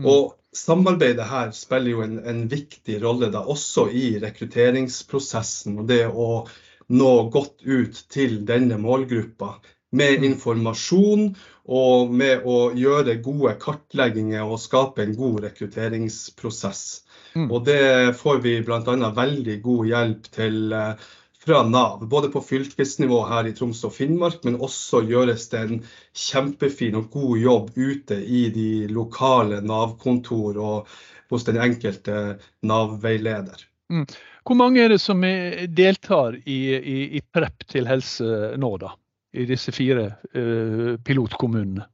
Mm. 0.00 0.08
Og 0.08 0.32
Samarbeidet 0.54 1.24
her 1.26 1.48
spiller 1.50 1.90
jo 1.90 2.02
en, 2.04 2.20
en 2.22 2.44
viktig 2.46 3.00
rolle 3.02 3.26
da 3.34 3.40
også 3.50 3.88
i 3.90 4.04
rekrutteringsprosessen. 4.22 5.80
og 5.82 5.88
Det 5.90 6.04
å 6.06 6.44
nå 6.94 7.12
godt 7.34 7.64
ut 7.66 7.98
til 8.12 8.44
denne 8.46 8.78
målgruppa 8.78 9.56
med 9.98 10.20
mm. 10.20 10.26
informasjon 10.28 11.24
og 11.64 12.12
med 12.12 12.44
å 12.44 12.70
gjøre 12.76 13.16
gode 13.24 13.54
kartlegginger 13.60 14.44
og 14.44 14.60
skape 14.60 15.04
en 15.04 15.14
god 15.16 15.44
rekrutteringsprosess. 15.46 16.84
Mm. 17.34 17.48
Og 17.50 17.64
det 17.66 18.14
får 18.20 18.40
vi 18.44 18.58
bl.a. 18.62 19.12
veldig 19.16 19.56
god 19.64 19.86
hjelp 19.88 20.28
til 20.34 20.74
eh, 20.76 21.06
fra 21.44 21.62
Nav, 21.68 22.04
både 22.08 22.28
på 22.32 22.40
fylkesnivå 22.40 23.18
her 23.28 23.48
i 23.48 23.52
Troms 23.56 23.82
og 23.84 23.92
Finnmark, 23.96 24.44
men 24.44 24.60
også 24.64 25.02
gjøres 25.08 25.48
det 25.52 25.60
en 25.60 25.82
kjempefin 26.16 26.96
og 27.00 27.10
god 27.12 27.34
jobb 27.40 27.72
ute 27.76 28.16
i 28.16 28.46
de 28.54 28.68
lokale 28.92 29.60
Nav-kontor 29.64 30.60
og 30.60 30.94
hos 31.32 31.44
den 31.48 31.60
enkelte 31.60 32.38
Nav-veileder. 32.64 33.66
Mm. 33.92 34.06
Hvor 34.44 34.56
mange 34.60 34.84
er 34.84 34.92
det 34.92 35.00
som 35.00 35.20
deltar 35.24 36.36
i, 36.44 36.58
i, 36.76 36.98
i 37.16 37.20
Prepp 37.32 37.64
til 37.68 37.88
helse 37.88 38.54
nå, 38.60 38.76
da? 38.80 38.94
I 39.34 39.46
disse 39.48 39.74
fire 39.74 40.06
uh, 40.36 40.94
pilotkommunene? 41.04 41.84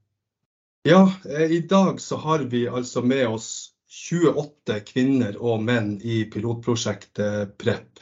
Ja, 0.88 1.02
eh, 1.28 1.50
i 1.52 1.61
dag 1.61 2.00
så 2.00 2.16
har 2.16 2.38
vi 2.38 2.68
altså 2.68 3.02
med 3.02 3.26
oss 3.28 3.73
28 3.90 4.78
kvinner 4.87 5.37
og 5.37 5.64
menn 5.66 5.99
i 6.00 6.23
pilotprosjektet 6.30 7.56
PREP. 7.61 8.00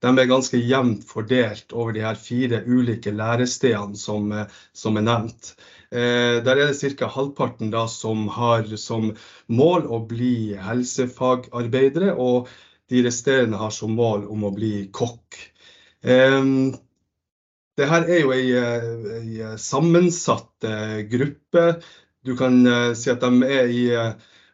De 0.00 0.10
er 0.14 0.28
ganske 0.30 0.56
jevnt 0.56 1.02
fordelt 1.08 1.74
over 1.76 1.92
de 1.92 2.04
her 2.04 2.16
fire 2.16 2.62
ulike 2.64 3.12
lærestedene 3.12 3.98
som, 3.98 4.30
eh, 4.32 4.46
som 4.72 4.96
er 4.96 5.04
nevnt. 5.08 5.54
Eh, 5.90 6.38
der 6.44 6.56
er 6.56 6.70
det 6.70 6.94
ca. 6.96 7.06
halvparten 7.06 7.70
da, 7.70 7.86
som 7.88 8.28
har 8.28 8.64
som 8.76 9.10
mål 9.48 9.88
å 9.90 10.06
bli 10.06 10.54
helsefagarbeidere, 10.54 12.14
og 12.14 12.48
de 12.88 13.02
resterende 13.02 13.58
har 13.58 13.70
som 13.74 13.90
mål 13.90 14.28
om 14.30 14.44
å 14.44 14.54
bli 14.54 14.88
kokk. 14.92 15.36
Eh, 16.02 16.40
det 17.80 17.88
her 17.88 18.04
er 18.04 18.20
jo 18.20 18.32
ei, 18.34 18.50
ei 18.52 19.54
sammensatt 19.60 20.66
eh, 20.68 21.00
gruppe. 21.08 21.78
Du 22.26 22.34
kan 22.36 22.60
eh, 22.68 22.90
si 22.98 23.08
at 23.12 23.22
de 23.24 23.48
er 23.48 23.72
i 23.72 23.86
eh, 23.96 24.10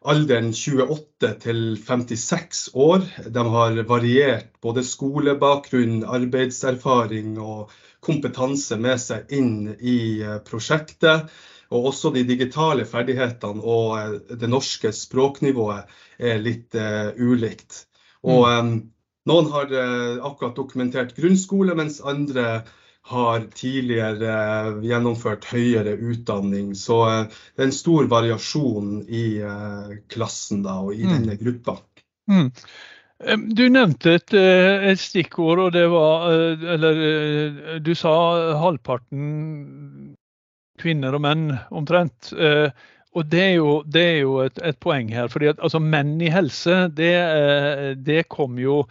alderen 0.07 0.53
28 0.55 1.33
til 1.43 1.61
56 1.83 2.63
år. 2.79 3.03
De 3.35 3.45
har 3.57 3.81
variert 3.91 4.53
både 4.63 4.87
skolebakgrunn, 4.87 6.05
arbeidserfaring 6.07 7.35
og 7.43 7.75
kompetanse 8.07 8.79
med 8.79 9.03
seg 9.03 9.35
inn 9.35 9.75
i 9.81 10.23
prosjektet. 10.47 11.27
Og 11.75 11.91
også 11.91 12.13
de 12.15 12.23
digitale 12.29 12.87
ferdighetene 12.87 13.59
og 13.67 14.21
det 14.39 14.47
norske 14.47 14.93
språknivået 14.95 15.91
er 16.23 16.39
litt 16.39 16.77
uh, 16.79 17.11
ulikt. 17.19 17.89
Og 18.23 18.47
um, 18.47 18.69
noen 19.27 19.51
har 19.51 19.75
uh, 19.75 20.23
akkurat 20.29 20.55
dokumentert 20.55 21.17
grunnskole, 21.19 21.75
mens 21.75 21.99
andre 21.99 22.61
har 23.07 23.45
tidligere 23.55 24.33
eh, 24.33 24.73
gjennomført 24.83 25.47
høyere 25.53 25.95
utdanning. 25.95 26.73
Så 26.75 26.99
eh, 27.07 27.37
det 27.55 27.63
er 27.63 27.69
en 27.69 27.77
stor 27.77 28.09
variasjon 28.11 28.97
i 29.07 29.25
eh, 29.47 29.93
klassen 30.11 30.65
da, 30.67 30.81
og 30.83 30.95
i 30.97 31.07
mm. 31.07 31.13
denne 31.15 31.37
gruppa. 31.39 31.79
Mm. 32.31 32.51
Du 33.57 33.63
nevnte 33.73 34.17
et, 34.19 34.35
et, 34.35 35.01
stikkord, 35.01 35.61
og 35.63 35.71
det 35.73 35.87
var 35.89 36.27
Eller 36.75 36.99
du 37.81 37.95
sa 37.97 38.13
halvparten 38.61 39.23
kvinner 40.77 41.17
og 41.17 41.23
menn, 41.25 41.47
omtrent. 41.73 42.35
Og 43.17 43.31
det 43.33 43.41
er 43.41 43.55
jo, 43.55 43.71
det 43.89 44.03
er 44.11 44.19
jo 44.19 44.35
et, 44.45 44.61
et, 44.61 44.77
poeng 44.85 45.09
her. 45.17 45.31
fordi 45.33 45.49
at 45.55 45.63
altså, 45.65 45.81
Menn 45.81 46.19
i 46.21 46.29
helse, 46.29 46.91
det, 46.93 47.15
det 48.05 48.27
kom 48.29 48.61
jo 48.61 48.83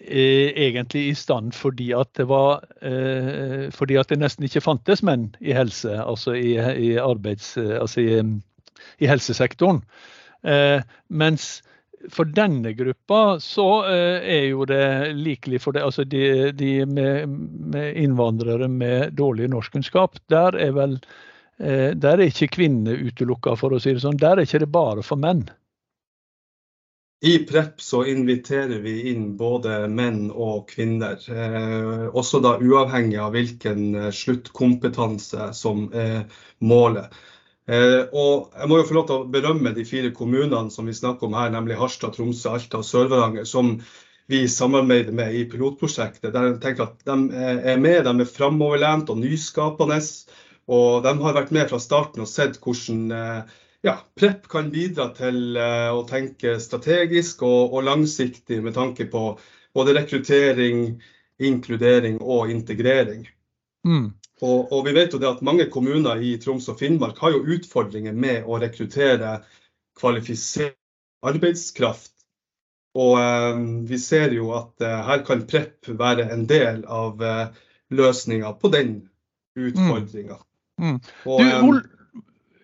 egentlig 0.00 1.06
i 1.08 1.14
stand 1.16 1.54
fordi 1.56 1.92
at 1.96 2.10
det 2.18 2.26
var 2.28 2.64
eh, 2.84 3.70
fordi 3.72 3.96
at 3.96 4.10
det 4.10 4.18
nesten 4.20 4.44
ikke 4.44 4.64
fantes 4.64 5.04
menn 5.06 5.30
i 5.40 5.54
helse, 5.56 5.94
altså 6.02 6.34
i, 6.38 6.56
i 6.58 6.96
arbeids... 7.00 7.54
Altså 7.56 8.04
i, 8.04 8.18
i 8.98 9.06
helsesektoren. 9.06 9.82
Eh, 10.42 10.82
mens 11.08 11.62
for 12.12 12.28
denne 12.28 12.74
gruppa 12.76 13.40
så 13.40 13.68
eh, 13.88 14.26
er 14.36 14.46
jo 14.50 14.66
det 14.68 15.14
likelig 15.16 15.62
for 15.64 15.76
det. 15.76 15.84
Altså 15.84 16.04
de, 16.04 16.52
de 16.52 16.72
med, 16.86 17.28
med, 17.74 17.94
innvandrere 17.96 18.68
med 18.68 19.14
dårlig 19.16 19.48
norskkunnskap, 19.52 20.20
der 20.32 20.58
er 20.60 20.74
vel 20.76 20.98
eh, 21.58 21.92
der 21.96 22.18
er 22.18 22.26
ikke 22.28 22.52
kvinner 22.58 23.00
utelukka, 23.08 23.56
for 23.56 23.72
å 23.72 23.80
si 23.80 23.94
det 23.94 24.04
sånn. 24.04 24.20
Der 24.20 24.36
er 24.36 24.48
ikke 24.48 24.64
det 24.66 24.72
bare 24.74 25.06
for 25.06 25.20
menn. 25.20 25.46
I 27.22 27.38
Prep 27.48 27.80
så 27.80 28.02
inviterer 28.04 28.82
vi 28.84 29.10
inn 29.12 29.36
både 29.36 29.84
menn 29.88 30.26
og 30.30 30.66
kvinner. 30.72 31.20
Eh, 31.30 32.08
også 32.12 32.40
da 32.44 32.56
uavhengig 32.60 33.20
av 33.22 33.36
hvilken 33.36 34.10
sluttkompetanse 34.12 35.52
som 35.56 35.86
er 35.94 36.26
målet. 36.60 37.14
Eh, 37.64 38.02
og 38.12 38.52
jeg 38.52 38.68
må 38.68 38.78
jo 38.78 38.88
få 38.88 38.96
lov 38.98 39.06
til 39.08 39.22
å 39.22 39.28
berømme 39.32 39.72
de 39.76 39.86
fire 39.88 40.10
kommunene 40.12 40.72
som 40.72 40.88
vi 40.90 40.96
snakker 40.96 41.30
om 41.30 41.36
her, 41.38 41.52
nemlig 41.54 41.78
Harstad, 41.80 42.12
Tromsø, 42.16 42.50
Alta 42.58 42.82
og 42.82 42.88
Sør-Varanger, 42.88 43.46
som 43.48 43.78
vi 44.28 44.42
samarbeider 44.48 45.16
med 45.16 45.36
i 45.36 45.44
pilotprosjektet. 45.48 46.32
Der 46.32 46.50
jeg 46.50 46.60
tenker 46.60 46.88
at 46.88 47.00
De 47.08 47.16
er 47.72 47.80
med, 47.80 48.04
de 48.04 48.12
er 48.20 48.28
framoverlent 48.28 49.12
og 49.12 49.20
nyskapende. 49.20 50.00
Og 50.72 51.04
de 51.04 51.12
har 51.20 51.36
vært 51.36 51.52
med 51.52 51.68
fra 51.68 51.80
starten 51.80 52.24
og 52.24 52.28
sett 52.28 52.60
hvordan 52.60 53.12
eh, 53.12 53.56
ja, 53.84 53.98
Prep 54.16 54.48
kan 54.48 54.70
bidra 54.72 55.10
til 55.16 55.58
eh, 55.60 55.90
å 55.92 56.04
tenke 56.08 56.56
strategisk 56.62 57.42
og, 57.44 57.74
og 57.76 57.84
langsiktig 57.84 58.62
med 58.64 58.76
tanke 58.78 59.06
på 59.12 59.26
både 59.76 59.96
rekruttering, 59.98 61.02
inkludering 61.42 62.16
og 62.22 62.52
integrering. 62.54 63.26
Mm. 63.84 64.14
Og, 64.40 64.72
og, 64.72 64.80
vi 64.86 64.94
vet 64.96 65.12
jo 65.12 65.20
det 65.20 65.28
at 65.28 65.44
mange 65.44 65.66
kommuner 65.72 66.22
i 66.22 66.34
Troms 66.40 66.70
og 66.72 66.80
Finnmark 66.80 67.20
har 67.20 67.36
jo 67.36 67.44
utfordringer 67.56 68.16
med 68.16 68.48
å 68.48 68.58
rekruttere 68.62 69.36
kvalifisert 70.00 70.80
arbeidskraft. 71.24 72.12
Og 72.96 73.18
eh, 73.20 73.60
vi 73.90 73.98
ser 74.00 74.32
jo 74.36 74.52
at 74.56 74.80
eh, 74.84 75.00
her 75.10 75.24
kan 75.28 75.44
Prep 75.50 75.92
være 75.92 76.30
en 76.32 76.48
del 76.48 76.84
av 76.88 77.20
eh, 77.22 77.64
løsninga 77.94 78.56
på 78.60 78.72
den 78.72 78.96
utfordringa. 79.58 80.40
Mm. 80.40 80.48
Mm. 80.80 81.00
Du, 81.24 81.93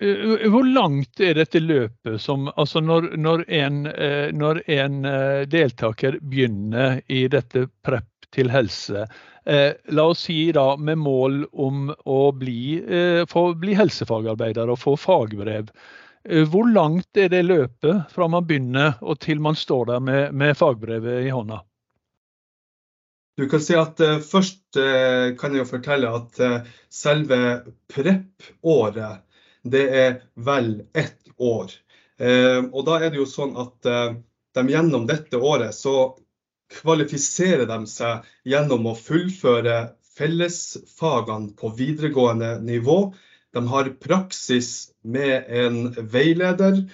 hvor, 0.00 0.60
eh, 0.60 0.72
langt 0.72 1.20
er 1.20 1.34
dette 1.34 1.60
løpet 1.60 2.20
som 2.20 2.48
Altså 2.56 2.80
når, 2.80 3.16
når, 3.16 3.44
en, 3.48 3.86
eh, 3.86 4.32
når 4.32 4.62
en 4.70 5.04
eh, 5.04 5.42
deltaker 5.48 6.18
begynner 6.22 7.00
i 7.08 7.26
dette 7.28 7.66
prep 7.84 8.06
til 8.30 8.50
helse, 8.50 9.08
la 9.50 10.02
oss 10.06 10.20
si 10.28 10.52
da 10.54 10.76
med 10.78 11.00
mål 11.00 11.40
om 11.58 11.88
å 11.90 12.18
bli, 12.36 12.78
få 13.26 13.42
bli 13.58 13.72
helsefagarbeider 13.74 14.70
og 14.70 14.78
få 14.78 14.92
fagbrev. 15.00 15.72
Hvor 16.52 16.68
langt 16.70 17.18
er 17.18 17.32
det 17.32 17.40
løpet 17.48 18.12
fra 18.12 18.28
man 18.30 18.46
begynner 18.46 19.00
og 19.00 19.18
til 19.24 19.40
man 19.42 19.58
står 19.58 19.88
der 19.88 20.04
med, 20.06 20.36
med 20.36 20.54
fagbrevet 20.60 21.24
i 21.24 21.32
hånda? 21.34 21.58
Du 23.40 23.48
kan 23.50 23.64
si 23.64 23.74
at 23.80 23.98
Først 24.28 24.78
kan 24.78 25.56
jeg 25.56 25.64
jo 25.64 25.66
fortelle 25.72 26.14
at 26.20 26.38
selve 26.92 27.40
PREP-året 27.90 29.24
det 29.62 29.84
er 30.02 30.18
vel 30.34 30.82
ett 30.94 31.30
år. 31.36 31.72
og 32.20 32.82
Da 32.86 32.98
er 33.00 33.10
det 33.10 33.20
jo 33.20 33.28
sånn 33.28 33.56
at 33.60 33.88
de 34.56 34.64
gjennom 34.68 35.06
dette 35.08 35.38
året 35.38 35.74
så 35.76 36.14
kvalifiserer 36.70 37.66
de 37.66 37.78
seg 37.90 38.26
gjennom 38.46 38.90
å 38.90 38.96
fullføre 38.98 39.76
fellesfagene 40.16 41.54
på 41.58 41.72
videregående 41.76 42.58
nivå. 42.64 43.12
De 43.54 43.62
har 43.72 43.94
praksis 44.02 44.90
med 45.02 45.48
en 45.48 45.80
veileder, 46.12 46.84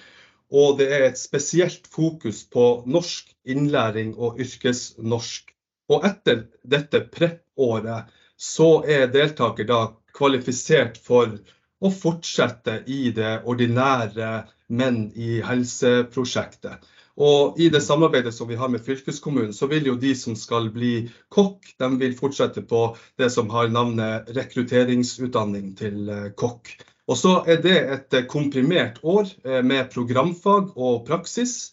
og 0.49 0.77
det 0.79 0.87
er 0.95 1.03
et 1.09 1.19
spesielt 1.19 1.89
fokus 1.91 2.45
på 2.49 2.67
norsk 2.87 3.29
innlæring 3.45 4.15
og 4.15 4.39
yrkesnorsk. 4.41 5.51
Og 5.91 6.07
etter 6.07 6.47
dette 6.63 7.03
prep-året 7.13 8.09
så 8.37 8.81
er 8.87 9.11
deltaker 9.11 9.67
da 9.67 9.81
kvalifisert 10.17 10.97
for 11.03 11.37
å 11.81 11.91
fortsette 11.93 12.81
i 12.87 13.11
det 13.15 13.41
ordinære 13.45 14.31
Menn 14.67 15.05
i 15.15 15.37
helse-prosjektet. 15.47 16.83
Og 17.17 17.57
I 17.57 17.69
det 17.73 17.81
samarbeidet 17.81 18.33
som 18.33 18.49
vi 18.49 18.57
har 18.59 18.69
med 18.69 18.83
fylkeskommunen, 18.85 19.53
så 19.53 19.65
vil 19.71 19.87
jo 19.89 19.95
de 19.97 20.13
som 20.15 20.35
skal 20.37 20.69
bli 20.73 21.07
kokk, 21.33 21.71
de 21.79 21.89
vil 21.97 22.13
fortsette 22.17 22.61
på 22.69 22.81
det 23.17 23.31
som 23.33 23.49
har 23.49 23.71
navnet 23.73 24.29
rekrutteringsutdanning 24.37 25.71
til 25.79 26.11
eh, 26.13 26.27
kokk. 26.37 26.75
Og 27.07 27.17
så 27.17 27.33
er 27.49 27.63
det 27.63 27.77
et 27.79 28.17
eh, 28.19 28.27
komprimert 28.29 28.99
år 29.01 29.31
eh, 29.47 29.63
med 29.65 29.89
programfag 29.89 30.75
og 30.75 31.07
praksis. 31.07 31.71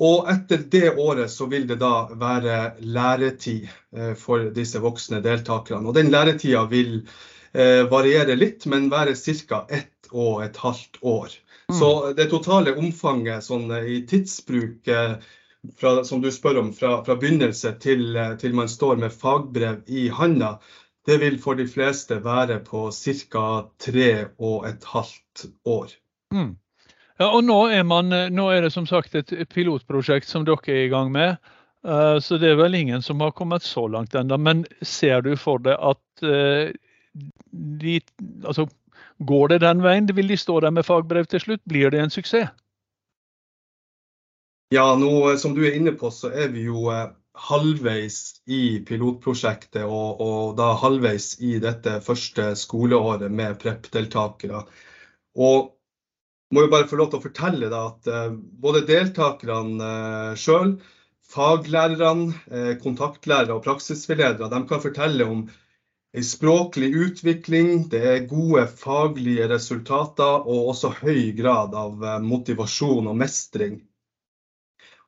Og 0.00 0.26
etter 0.32 0.64
det 0.72 0.96
året 0.98 1.30
så 1.30 1.46
vil 1.46 1.68
det 1.68 1.78
da 1.78 2.08
være 2.18 2.80
læretid 2.80 3.68
for 4.16 4.46
disse 4.56 4.80
voksne 4.80 5.20
deltakerne. 5.20 5.84
Og 5.84 5.92
den 5.92 6.08
læretida 6.08 6.62
vil 6.70 7.02
variere 7.52 8.36
litt, 8.38 8.66
men 8.70 8.90
være 8.92 9.16
ca. 9.48 9.64
ett 9.68 10.10
og 10.12 10.44
et 10.44 10.56
halvt 10.56 11.00
år. 11.02 11.32
Så 11.72 12.06
mm. 12.06 12.16
det 12.16 12.26
totale 12.30 12.74
omfanget 12.78 13.44
sånn, 13.46 13.70
eh, 13.74 13.90
i 13.94 13.98
tidsbruk 14.08 14.88
eh, 14.90 15.16
fra, 15.78 16.00
som 16.04 16.22
du 16.22 16.30
spør 16.32 16.62
om, 16.64 16.72
fra, 16.74 17.00
fra 17.06 17.16
begynnelse 17.20 17.74
til, 17.82 18.16
eh, 18.16 18.34
til, 18.40 18.56
man 18.56 18.70
står 18.70 19.00
med 19.02 19.14
fagbrev 19.14 19.84
i 19.86 20.08
handa, 20.14 20.56
det 21.06 21.20
vil 21.22 21.38
for 21.42 21.58
de 21.58 21.66
fleste 21.70 22.20
være 22.24 22.60
på 22.66 22.88
ca. 22.92 23.46
tre 23.80 24.10
og 24.38 24.66
et 24.68 24.84
halvt 24.84 25.46
år. 25.64 25.94
Mm. 26.34 26.56
Ja, 27.20 27.30
og 27.30 27.44
nå 27.44 27.62
er, 27.68 27.84
man, 27.84 28.12
nå 28.32 28.50
er, 28.50 28.62
det 28.64 28.72
som 28.72 28.86
sagt 28.88 29.14
et 29.14 29.32
pilotprosjekt 29.52 30.28
som 30.28 30.44
dere 30.48 30.72
er 30.72 30.86
i 30.86 30.92
gang 30.92 31.10
med. 31.12 31.36
Så 32.24 32.38
det 32.40 32.48
er 32.48 32.56
vel 32.56 32.76
ingen 32.78 33.02
som 33.04 33.20
har 33.20 33.34
kommet 33.36 33.64
så 33.64 33.86
langt 33.92 34.16
ennå. 34.16 34.38
Men 34.40 34.62
ser 34.80 35.20
du 35.24 35.34
for 35.36 35.60
deg 35.60 35.76
at 35.76 36.24
de, 37.50 38.00
altså, 38.44 38.68
Går 39.20 39.48
det 39.52 39.60
den 39.60 39.82
veien? 39.84 40.08
Vil 40.16 40.32
de 40.32 40.36
stå 40.40 40.60
der 40.64 40.72
med 40.72 40.86
fagbrev 40.86 41.26
til 41.28 41.42
slutt? 41.42 41.62
Blir 41.68 41.92
det 41.92 42.00
en 42.00 42.12
suksess? 42.12 42.52
Ja, 44.72 44.86
nå 44.96 45.36
som 45.42 45.56
du 45.56 45.64
er 45.66 45.74
inne 45.74 45.92
på, 45.98 46.12
så 46.14 46.30
er 46.30 46.52
vi 46.54 46.62
jo 46.68 46.86
eh, 46.94 47.10
halvveis 47.48 48.40
i 48.46 48.78
pilotprosjektet, 48.86 49.82
og, 49.82 50.22
og 50.22 50.54
da 50.60 50.70
halvveis 50.78 51.34
i 51.42 51.58
dette 51.62 51.98
første 52.06 52.52
skoleåret 52.56 53.32
med 53.34 53.58
PREP-deltakere. 53.60 54.62
Og 55.36 55.74
må 56.54 56.64
jo 56.64 56.70
bare 56.70 56.88
få 56.90 57.00
lov 57.00 57.10
til 57.10 57.20
å 57.20 57.26
fortelle 57.26 57.70
da, 57.70 57.82
at 57.90 58.08
uh, 58.10 58.38
både 58.62 58.86
deltakerne 58.88 59.90
sjøl, 60.38 60.78
faglærerne, 61.30 62.74
kontaktlærere 62.82 63.54
og 63.54 63.62
praksisveiledere, 63.62 64.48
de 64.50 64.58
kan 64.66 64.82
fortelle 64.82 65.28
om 65.30 65.44
en 66.12 66.24
språklig 66.24 66.94
utvikling, 66.94 67.84
det 67.90 68.00
er 68.02 68.26
gode 68.30 68.64
faglige 68.66 69.46
resultater 69.50 70.42
og 70.42 70.72
også 70.72 70.90
høy 71.02 71.30
grad 71.38 71.76
av 71.78 72.02
eh, 72.02 72.18
motivasjon 72.24 73.10
og 73.12 73.18
mestring. 73.20 73.76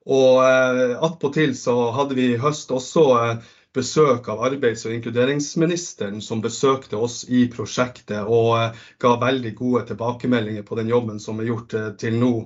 Og 0.07 0.43
eh, 0.45 0.95
Attpåtil 1.03 1.57
så 1.59 1.75
hadde 1.97 2.19
vi 2.19 2.29
i 2.33 2.39
høst 2.39 2.71
også 2.75 3.05
eh, 3.19 3.49
besøk 3.75 4.29
av 4.31 4.45
arbeids- 4.47 4.85
og 4.87 4.95
inkluderingsministeren, 4.95 6.21
som 6.23 6.43
besøkte 6.45 7.01
oss 7.01 7.23
i 7.27 7.49
prosjektet 7.51 8.23
og 8.23 8.53
eh, 8.61 8.85
ga 9.03 9.17
veldig 9.23 9.55
gode 9.59 9.89
tilbakemeldinger 9.91 10.63
på 10.69 10.79
den 10.79 10.93
jobben 10.93 11.19
som 11.23 11.43
er 11.43 11.51
gjort 11.51 11.75
til 11.99 12.19
nå. 12.21 12.37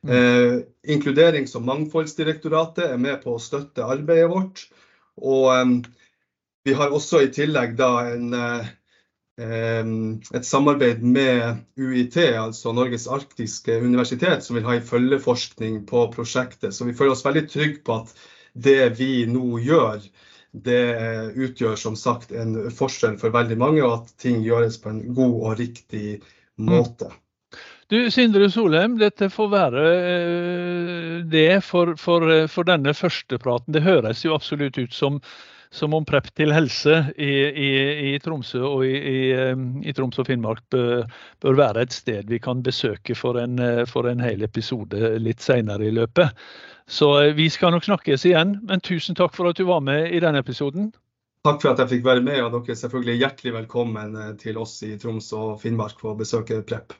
Mm. 0.00 0.62
Inkluderings- 0.88 1.52
og 1.58 1.66
mangfoldsdirektoratet 1.68 2.86
er 2.86 2.96
med 2.96 3.18
på 3.20 3.34
å 3.34 3.42
støtte 3.42 3.84
arbeidet 3.84 4.30
vårt. 4.32 4.62
og 5.20 5.82
vi 6.64 6.76
har 6.76 6.92
også 6.92 7.24
i 7.24 7.30
tillegg 7.32 7.76
da 7.78 7.90
en, 8.10 8.34
eh, 8.34 8.66
et 10.36 10.46
samarbeid 10.46 11.02
med 11.02 11.62
UiT, 11.80 12.18
altså 12.36 12.74
Norges 12.76 13.06
arktiske 13.08 13.78
universitet, 13.80 14.44
som 14.44 14.58
vil 14.58 14.66
ha 14.68 14.76
en 14.76 14.90
følgeforskning 14.90 15.84
på 15.88 16.08
prosjektet. 16.14 16.74
Så 16.76 16.84
vi 16.84 16.96
føler 16.96 17.16
oss 17.16 17.24
veldig 17.24 17.46
trygge 17.48 17.80
på 17.86 18.02
at 18.02 18.12
det 18.52 18.98
vi 18.98 19.24
nå 19.30 19.62
gjør, 19.64 20.04
det 20.50 20.84
utgjør 21.38 21.76
som 21.78 21.96
sagt 21.96 22.32
en 22.34 22.56
forskjell 22.74 23.16
for 23.20 23.32
veldig 23.32 23.56
mange, 23.58 23.82
og 23.86 24.02
at 24.02 24.14
ting 24.18 24.42
gjøres 24.44 24.80
på 24.82 24.90
en 24.90 25.02
god 25.14 25.36
og 25.40 25.58
riktig 25.60 26.20
måte. 26.58 27.12
Du, 27.90 28.10
Sindre 28.10 28.46
Solheim, 28.50 28.98
dette 29.00 29.26
får 29.32 29.48
være 29.50 29.84
eh, 29.98 31.14
det 31.26 31.62
for, 31.66 31.96
for, 31.98 32.26
for 32.46 32.68
denne 32.68 32.92
første 32.94 33.38
praten. 33.42 33.74
Det 33.74 33.82
høres 33.82 34.22
jo 34.22 34.36
absolutt 34.36 34.78
ut 34.78 34.94
som 34.94 35.18
som 35.70 35.94
om 35.94 36.04
Prepp 36.06 36.28
til 36.34 36.52
helse 36.54 36.96
i, 37.14 37.30
i, 37.46 37.70
i 38.10 38.14
Tromsø 38.22 38.62
og 38.66 38.84
i, 38.86 38.94
i, 39.30 39.92
Troms 39.94 40.18
og 40.18 40.26
Finnmark 40.26 40.64
bør, 40.72 41.04
bør, 41.42 41.58
være 41.60 41.84
et 41.86 41.94
sted 41.94 42.30
vi 42.30 42.40
kan 42.42 42.62
besøke 42.66 43.14
for 43.14 43.38
en, 43.38 43.60
for 43.86 44.10
en 44.10 44.22
hel 44.24 44.42
episode 44.46 45.14
litt 45.22 45.44
senere 45.44 45.86
i 45.86 45.94
løpet. 45.94 46.34
Så 46.90 47.12
vi 47.38 47.46
skal 47.54 47.70
nok 47.76 47.86
snakkes 47.86 48.26
igjen, 48.26 48.56
men 48.66 48.82
tusen 48.82 49.14
takk 49.18 49.36
for 49.36 49.50
at 49.50 49.60
du 49.60 49.68
var 49.68 49.84
med 49.86 50.10
i 50.10 50.18
denne 50.22 50.42
episoden. 50.42 50.90
Takk 51.46 51.62
for 51.62 51.70
at 51.70 51.84
jeg 51.84 51.92
fikk 51.94 52.02
være 52.04 52.24
med, 52.24 52.42
og 52.42 52.50
dere 52.56 52.74
er 52.74 52.80
selvfølgelig 52.82 53.20
hjertelig 53.22 53.54
velkommen 53.60 54.18
til 54.42 54.58
oss 54.60 54.74
i 54.84 54.96
Troms 55.00 55.30
og 55.38 55.54
Finnmark 55.62 56.02
for 56.02 56.12
å 56.12 56.18
besøke 56.18 56.58
Prepp. 56.66 56.98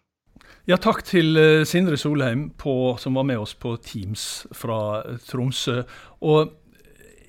Ja, 0.69 0.77
takk 0.77 1.03
til 1.09 1.35
eh, 1.41 1.63
Sindre 1.67 1.97
Solheim 1.99 2.51
på, 2.61 2.95
som 3.01 3.17
var 3.19 3.25
med 3.27 3.41
oss 3.43 3.55
på 3.59 3.75
Teams 3.83 4.45
fra 4.55 5.03
Tromsø. 5.27 5.81
Og 6.21 6.53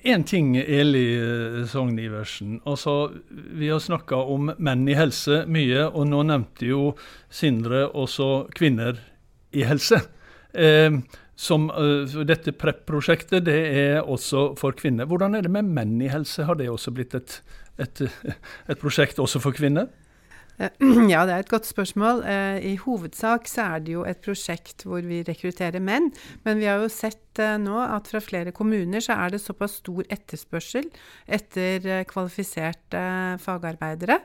én 0.04 0.24
ting, 0.24 0.56
Eli 0.56 1.06
eh, 1.16 1.62
Sogn 1.68 1.98
Iversen. 1.98 2.60
Altså, 2.66 3.12
vi 3.30 3.70
har 3.70 3.80
snakka 3.82 4.16
om 4.16 4.52
menn 4.58 4.84
i 4.88 4.96
helse 4.98 5.42
mye, 5.50 5.86
og 5.88 6.08
nå 6.10 6.22
nevnte 6.28 6.68
jo 6.68 6.92
Sindre 7.32 7.86
også 7.88 8.48
kvinner 8.58 9.00
i 9.54 9.64
helse. 9.68 10.02
Eh, 10.52 11.00
som, 11.42 11.70
dette 12.28 12.52
PREP-prosjektet 12.54 13.46
det 13.46 13.58
er 13.80 14.02
også 14.02 14.52
for 14.60 14.76
kvinner. 14.78 15.08
Hvordan 15.10 15.34
er 15.34 15.46
det 15.46 15.50
med 15.54 15.70
menn 15.74 15.96
i 16.04 16.10
helse? 16.12 16.44
Har 16.46 16.58
det 16.60 16.68
også 16.70 16.92
blitt 16.94 17.16
et, 17.18 17.38
et, 17.82 18.04
et 18.70 18.82
prosjekt 18.82 19.22
også 19.22 19.42
for 19.42 19.56
kvinner? 19.56 19.88
Eh, 20.58 20.70
ja, 21.12 21.24
det 21.26 21.34
er 21.34 21.44
et 21.44 21.52
godt 21.52 21.68
spørsmål. 21.68 22.22
Eh, 22.28 22.58
I 22.72 22.76
hovedsak 22.82 23.48
så 23.50 23.66
er 23.74 23.84
det 23.84 23.96
jo 23.96 24.04
et 24.08 24.22
prosjekt 24.24 24.84
hvor 24.86 25.04
vi 25.06 25.22
rekrutterer 25.26 25.82
menn. 25.82 26.10
Men 26.46 26.60
vi 26.60 26.68
har 26.70 26.82
jo 26.82 26.90
sett 26.92 27.40
eh, 27.42 27.56
nå 27.60 27.78
at 27.82 28.10
fra 28.10 28.22
flere 28.22 28.54
kommuner 28.56 29.04
så 29.04 29.16
er 29.16 29.34
det 29.34 29.42
såpass 29.42 29.80
stor 29.80 30.04
etterspørsel 30.12 30.88
etter 31.26 32.04
kvalifiserte 32.10 33.04
fagarbeidere. 33.42 34.20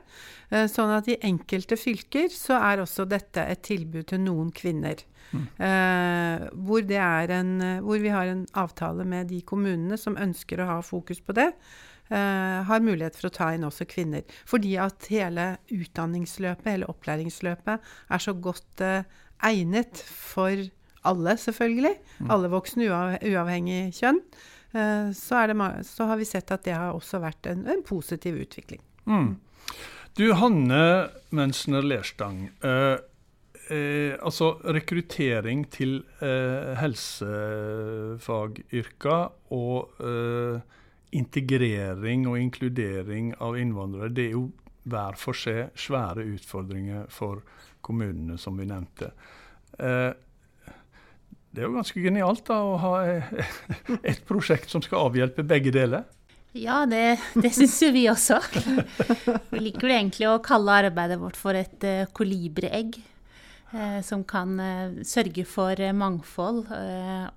Sånn 0.72 0.94
at 0.96 1.10
i 1.12 1.18
enkelte 1.28 1.76
fylker 1.76 2.30
så 2.32 2.56
er 2.70 2.80
også 2.80 3.04
dette 3.10 3.44
et 3.52 3.60
tilbud 3.68 4.06
til 4.08 4.22
noen 4.24 4.54
kvinner. 4.56 5.02
Mm. 5.36 5.44
Hvor, 6.64 6.94
en, 7.36 7.50
hvor 7.84 8.00
vi 8.00 8.14
har 8.14 8.32
en 8.32 8.46
avtale 8.56 9.04
med 9.04 9.28
de 9.28 9.42
kommunene 9.44 10.00
som 10.00 10.16
ønsker 10.16 10.64
å 10.64 10.70
ha 10.70 10.78
fokus 10.80 11.20
på 11.20 11.36
det. 11.36 11.50
Uh, 12.08 12.64
har 12.64 12.80
mulighet 12.80 13.18
for 13.20 13.28
å 13.28 13.36
ta 13.36 13.50
inn 13.52 13.68
også 13.68 13.84
kvinner. 13.90 14.24
Fordi 14.48 14.78
at 14.80 15.10
hele 15.12 15.60
utdanningsløpet, 15.68 16.70
hele 16.72 16.88
opplæringsløpet, 16.88 17.84
er 17.84 18.20
så 18.24 18.32
godt 18.32 18.80
uh, 18.80 19.04
egnet 19.44 20.00
for 20.08 20.56
alle, 21.08 21.38
selvfølgelig. 21.40 21.96
Mm. 22.22 22.30
Alle 22.32 22.48
voksne, 22.54 22.88
uav 22.88 23.18
uavhengig 23.28 23.92
kjønn. 24.00 24.22
Uh, 24.72 25.12
så, 25.16 25.48
det, 25.52 25.58
så, 25.90 26.04
har 26.08 26.18
vi 26.22 26.26
sett 26.30 26.52
at 26.56 26.64
det 26.68 26.76
har 26.78 26.96
også 26.96 27.20
vært 27.24 27.46
en, 27.52 27.62
en 27.68 27.84
positiv 27.88 28.34
utvikling. 28.40 28.82
Mm. 29.04 29.36
Du, 30.16 30.34
Hanne 30.40 30.84
Mønsner 31.36 31.84
Lerstang. 31.84 32.50
altså 33.68 34.64
rekruttering 34.64 35.68
til 35.70 36.08
helsefagyrker 36.80 39.28
og 39.52 39.92
integrering 41.16 42.28
og 42.28 42.40
inkludering 42.40 43.34
av 43.44 43.58
innvandrere, 43.60 44.12
det 44.14 44.30
er 44.30 44.36
jo 44.36 44.48
hver 44.88 45.18
for 45.20 45.38
seg 45.38 45.74
svære 45.80 46.26
utfordringer 46.36 47.08
for 47.12 47.44
kommunene, 47.84 48.38
som 48.40 48.58
vi 48.60 48.68
nevnte. 48.68 49.12
Eh, 49.80 50.12
det 51.52 51.64
er 51.64 51.68
jo 51.68 51.78
ganske 51.78 52.04
genialt 52.04 52.46
da, 52.48 52.60
å 52.62 52.78
ha 52.84 52.94
et 54.12 54.24
prosjekt 54.28 54.72
som 54.72 54.84
skal 54.84 55.10
avhjelpe 55.10 55.46
begge 55.48 55.74
deler. 55.76 56.08
Ja, 56.58 56.86
det, 56.90 57.20
det 57.38 57.52
syns 57.54 57.76
jo 57.84 57.92
vi 57.94 58.08
også. 58.10 58.40
Vi 59.52 59.60
liker 59.62 59.92
egentlig 59.92 60.26
å 60.30 60.40
kalle 60.42 60.80
arbeidet 60.88 61.20
vårt 61.22 61.38
for 61.38 61.58
et 61.58 61.84
kolibreegg. 62.18 62.98
Eh, 62.98 63.17
som 64.02 64.22
kan 64.24 64.54
eh, 64.64 65.00
sørge 65.04 65.44
for 65.48 65.76
eh, 65.76 65.96
mangfold 65.96 66.62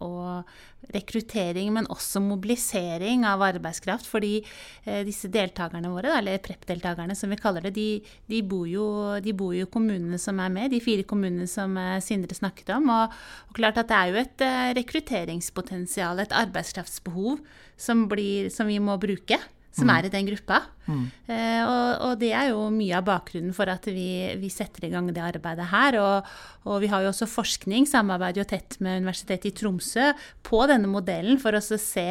og 0.00 0.52
rekruttering, 0.94 1.72
men 1.74 1.88
også 1.92 2.22
mobilisering 2.24 3.26
av 3.28 3.42
arbeidskraft. 3.44 4.06
Fordi 4.08 4.38
disse 5.04 5.28
deltakerne 5.30 5.90
våre, 5.92 6.14
eller 6.16 6.40
PREP-deltakerne 6.42 7.14
som 7.18 7.30
vi 7.30 7.38
kaller 7.38 7.66
det, 7.66 7.74
de, 7.76 8.00
de, 8.32 8.40
bor 8.48 8.64
jo, 8.66 8.86
de 9.22 9.34
bor 9.36 9.52
jo 9.54 9.68
kommunene 9.70 10.18
som 10.18 10.40
er 10.40 10.54
med, 10.54 10.72
de 10.72 10.80
fire 10.82 11.04
kommunene 11.06 11.46
som 11.50 11.76
Sindre 12.02 12.34
snakket 12.38 12.72
om. 12.78 12.88
Og, 12.96 13.20
og 13.50 13.60
klart 13.60 13.78
at 13.82 13.92
det 13.92 14.00
er 14.00 14.10
jo 14.10 14.24
et 14.24 14.46
rekrutteringspotensial, 14.80 16.24
et 16.24 16.36
arbeidskraftsbehov, 16.40 17.38
som, 17.76 18.08
blir, 18.10 18.48
som 18.54 18.72
vi 18.72 18.80
må 18.82 18.96
bruke 19.02 19.38
som 19.70 19.86
mm. 19.86 19.92
er 19.94 20.06
i 20.06 20.12
den 20.12 20.26
gruppa. 20.26 20.58
Mm. 20.90 21.04
Eh, 21.30 21.60
og, 21.62 21.88
og, 22.06 22.14
det 22.20 22.32
er 22.34 22.50
jo 22.50 22.64
mye 22.74 22.96
av 22.98 23.06
bakgrunnen 23.06 23.54
for 23.54 23.70
at 23.70 23.86
vi, 23.86 24.10
vi 24.40 24.50
setter 24.52 24.88
i 24.88 24.92
gang 24.92 25.10
det 25.14 25.22
arbeidet 25.22 25.68
her. 25.70 25.98
Og, 26.02 26.32
og, 26.66 26.76
vi 26.82 26.90
har 26.90 27.04
jo 27.04 27.12
også 27.12 27.28
forskning, 27.30 27.86
samarbeider 27.88 28.42
jo 28.42 28.48
tett 28.50 28.80
med 28.82 29.04
Universitetet 29.04 29.52
i 29.52 29.56
Tromsø 29.62 30.10
på 30.46 30.64
denne 30.70 30.90
modellen 30.90 31.38
for 31.42 31.54
å 31.56 31.62
se 31.62 32.10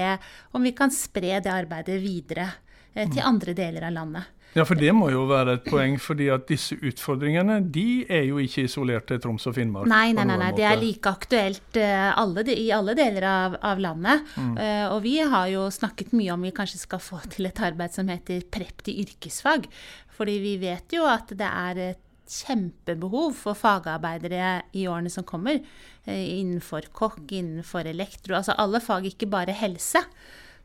om 0.55 0.65
vi 0.65 0.73
kan 0.77 0.93
spre 0.93 1.41
det 1.43 1.51
arbeidet 1.51 1.99
videre 2.03 2.47
eh, 2.93 3.07
til 3.09 3.19
mm. 3.19 3.27
andre 3.33 3.57
deler 3.57 3.89
av 3.89 3.97
landet. 3.99 4.35
Ja, 4.57 4.63
for 4.65 4.79
det 4.79 4.89
må 4.97 5.11
jo 5.13 5.27
være 5.29 5.59
et 5.59 5.67
poeng, 5.69 5.99
fordi 6.01 6.29
at 6.33 6.47
disse 6.49 6.73
utfordringene 6.81 7.59
de 7.69 8.01
er 8.09 8.25
jo 8.31 8.39
ikke 8.41 8.65
isolert 8.65 9.05
til 9.11 9.21
Troms 9.21 9.45
og 9.49 9.53
Finnmark. 9.59 9.89
Nei, 9.91 10.09
nei, 10.17 10.25
nei, 10.25 10.39
nei. 10.41 10.49
det 10.57 10.65
er 10.65 10.81
like 10.81 11.11
aktuelt 11.11 11.77
uh, 11.77 12.09
alle 12.17 12.45
i 12.55 12.65
alle 12.73 12.95
deler 12.97 13.27
av, 13.29 13.59
av 13.69 13.81
landet. 13.83 14.25
Mm. 14.33 14.55
Uh, 14.57 14.85
og 14.95 15.03
vi 15.05 15.15
har 15.21 15.51
jo 15.53 15.67
snakket 15.73 16.15
mye 16.17 16.33
om 16.33 16.47
vi 16.47 16.53
kanskje 16.55 16.81
skal 16.81 17.03
få 17.03 17.21
til 17.29 17.49
et 17.51 17.61
arbeid 17.69 17.93
som 17.93 18.09
heter 18.09 18.41
prept 18.49 18.87
til 18.89 19.03
yrkesfag. 19.05 19.69
Fordi 20.17 20.39
vi 20.41 20.57
vet 20.65 20.97
jo 20.97 21.05
at 21.07 21.29
det 21.37 21.49
er 21.49 21.83
et 21.91 22.05
kjempebehov 22.29 23.31
for 23.37 23.57
fagarbeidere 23.57 24.59
i 24.77 24.89
årene 24.89 25.13
som 25.13 25.27
kommer. 25.29 25.61
Uh, 26.09 26.17
innenfor 26.17 26.89
kokk, 26.89 27.21
innenfor 27.29 27.85
elektro, 27.93 28.39
altså 28.41 28.57
alle 28.57 28.81
fag, 28.81 29.11
ikke 29.13 29.29
bare 29.29 29.53
helse. 29.61 30.01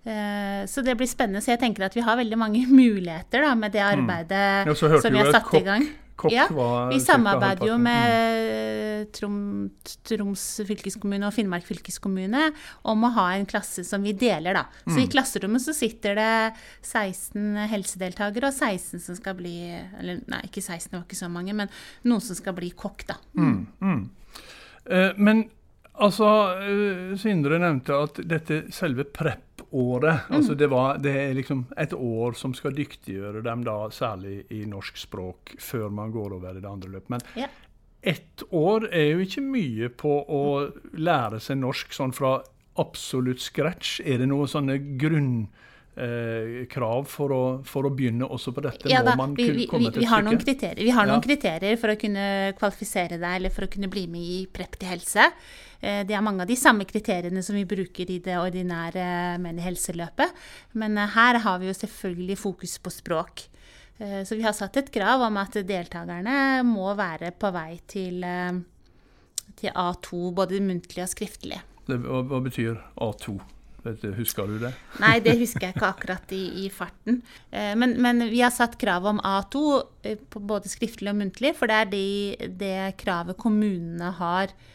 Eh, 0.05 0.67
så 0.69 0.85
det 0.85 0.95
blir 1.01 1.09
spennende. 1.09 1.41
Så 1.45 1.55
jeg 1.55 1.63
tenker 1.63 1.87
at 1.89 1.97
vi 1.97 2.05
har 2.05 2.21
veldig 2.21 2.39
mange 2.39 2.65
muligheter 2.83 3.47
da, 3.47 3.55
med 3.59 3.75
det 3.75 3.85
mm. 3.85 3.93
arbeidet 3.93 4.49
mm. 4.69 4.73
ja, 4.73 5.01
som 5.01 5.13
vi 5.13 5.23
har 5.23 5.33
satt 5.33 5.61
i 5.61 5.67
gang. 5.67 5.93
Ja, 6.31 6.45
vi 6.93 7.01
samarbeider 7.03 7.67
jo 7.67 7.75
med 7.83 8.05
mm. 8.07 9.09
Trom, 9.13 9.39
Troms 10.07 10.45
fylkeskommune 10.65 11.27
og 11.27 11.35
Finnmark 11.35 11.67
fylkeskommune 11.67 12.47
om 12.89 13.03
å 13.05 13.11
ha 13.17 13.25
en 13.35 13.49
klasse 13.51 13.83
som 13.85 14.05
vi 14.07 14.15
deler, 14.17 14.55
da. 14.57 14.63
Så 14.87 14.95
mm. 14.95 15.01
i 15.03 15.09
klasserommet 15.11 15.65
så 15.65 15.75
sitter 15.77 16.17
det 16.17 16.37
16 16.87 17.59
helsedeltakere 17.73 18.49
og 18.49 18.55
16 18.55 19.03
som 19.03 19.19
skal 19.19 19.37
bli 19.41 19.57
Eller 19.75 20.23
nei, 20.31 20.45
ikke 20.47 20.63
16, 20.63 20.93
det 20.93 21.01
var 21.01 21.05
ikke 21.09 21.19
så 21.19 21.33
mange, 21.33 21.57
men 21.57 21.73
noen 22.07 22.25
som 22.25 22.39
skal 22.39 22.57
bli 22.57 22.71
kokk, 22.79 23.05
da. 23.11 23.19
Mm. 23.35 23.59
Mm. 23.83 24.05
Uh, 24.87 25.11
men 25.19 25.45
altså, 25.99 26.31
uh, 26.63 27.19
Sindre 27.21 27.59
nevnte 27.61 27.99
at 28.07 28.23
dette 28.23 28.63
selve 28.73 29.09
PREP 29.11 29.54
året. 29.75 30.29
Mm. 30.29 30.37
Altså 30.39 30.55
det, 30.55 30.69
var, 30.71 30.99
det, 31.03 31.13
er 31.19 31.35
liksom 31.35 31.67
et 31.77 31.93
år 31.97 32.39
som 32.39 32.55
skal 32.55 32.77
dyktiggjøre 32.77 33.43
dem, 33.45 33.67
da, 33.67 33.77
særlig 33.95 34.45
i 34.55 34.63
norsk 34.71 34.99
språk, 35.03 35.57
før 35.59 35.91
man 35.91 36.15
går 36.15 36.39
over 36.39 36.55
i 36.55 36.63
det 36.63 36.71
andre 36.71 36.95
løpet. 36.95 37.11
Men 37.17 37.27
ja. 37.45 37.51
ett 38.15 38.47
år 38.55 38.89
er 38.93 39.11
jo 39.13 39.27
ikke 39.27 39.45
mye 39.45 39.91
på 39.91 40.17
å 40.23 40.43
lære 40.95 41.43
seg 41.43 41.61
norsk 41.63 41.95
sånn 41.97 42.15
fra 42.15 42.39
absolutt 42.81 43.43
scratch. 43.43 44.01
Er 44.05 44.23
det 44.23 44.31
noen 44.31 44.51
sånne 44.51 44.79
grunn 45.01 45.35
eh, 45.97 46.65
krav 46.71 47.07
for 47.11 47.35
å, 47.35 47.43
for 47.67 47.89
å, 47.89 47.93
begynne 47.95 48.27
også 48.27 48.55
på 48.55 48.65
dette? 48.65 48.91
Ja, 48.93 49.03
da, 49.07 49.17
vi, 49.35 49.51
vi, 49.51 49.69
vi, 49.71 49.91
vi, 49.99 50.09
har 50.11 50.25
noen 50.27 50.41
kriterier. 50.43 50.83
Vi 50.83 50.95
har 50.95 51.07
ja. 51.07 51.13
noen 51.13 51.25
kriterier 51.25 51.79
for 51.81 51.95
å 51.95 51.99
kunne 52.01 52.27
kvalifisere 52.59 53.19
deg 53.19 53.39
eller 53.41 53.55
for 53.55 53.67
å 53.67 53.73
kunne 53.75 53.91
bli 53.93 54.07
med 54.11 54.35
i 54.39 54.43
Prep 54.51 54.79
til 54.81 54.95
helse. 54.95 55.31
Eh, 55.85 56.03
det 56.09 56.17
er 56.17 56.25
mange 56.25 56.45
av 56.45 56.51
de 56.51 56.57
samme 56.59 56.87
kriteriene 56.89 57.43
som 57.45 57.57
vi 57.59 57.67
bruker 57.69 58.11
i 58.11 58.21
det 58.25 58.39
ordinære 58.41 59.07
men 59.43 59.61
i 59.61 59.67
helseløpet. 59.67 60.33
Men 60.81 60.97
eh, 60.99 61.11
her 61.17 61.43
har 61.45 61.61
vi 61.61 61.69
jo 61.69 61.77
selvfølgelig 61.77 62.39
fokus 62.41 62.79
på 62.81 62.93
språk. 62.95 63.47
Eh, 63.99 64.23
så 64.25 64.39
vi 64.39 64.47
har 64.47 64.57
satt 64.57 64.81
et 64.81 64.93
krav 64.95 65.27
om 65.29 65.41
at 65.43 65.61
deltakerne 65.69 66.65
må 66.69 66.95
være 66.99 67.35
på 67.37 67.53
vei 67.55 67.81
til, 67.91 68.25
til 69.61 69.75
A2, 69.75 70.31
både 70.35 70.63
muntlig 70.65 71.05
og 71.05 71.13
skriftlig. 71.13 71.61
hva, 71.91 72.23
hva 72.25 72.41
betyr 72.45 72.81
A2? 72.97 73.39
Husker 73.85 74.49
du 74.49 74.57
det? 74.63 74.71
Nei, 75.03 75.19
det 75.21 75.35
husker 75.37 75.69
jeg 75.69 75.77
ikke 75.77 75.91
akkurat 75.91 76.31
i, 76.33 76.45
i 76.65 76.69
farten. 76.73 77.21
Eh, 77.53 77.75
men, 77.77 77.99
men, 78.01 78.25
vi 78.31 78.41
har 78.41 78.53
satt 78.55 78.79
krav 78.81 79.05
om 79.11 79.21
A2 79.21 79.65
eh, 80.09 80.17
på 80.17 80.41
både 80.41 80.73
skriftlig 80.73 81.13
og 81.13 81.19
muntlig, 81.21 81.53
for 81.59 81.69
det 81.69 81.83
er 81.83 81.91
de, 81.93 82.07
det 82.63 82.79
kravet 83.03 83.37
kommunene 83.41 84.15
har 84.17 84.49
eh, 84.49 84.73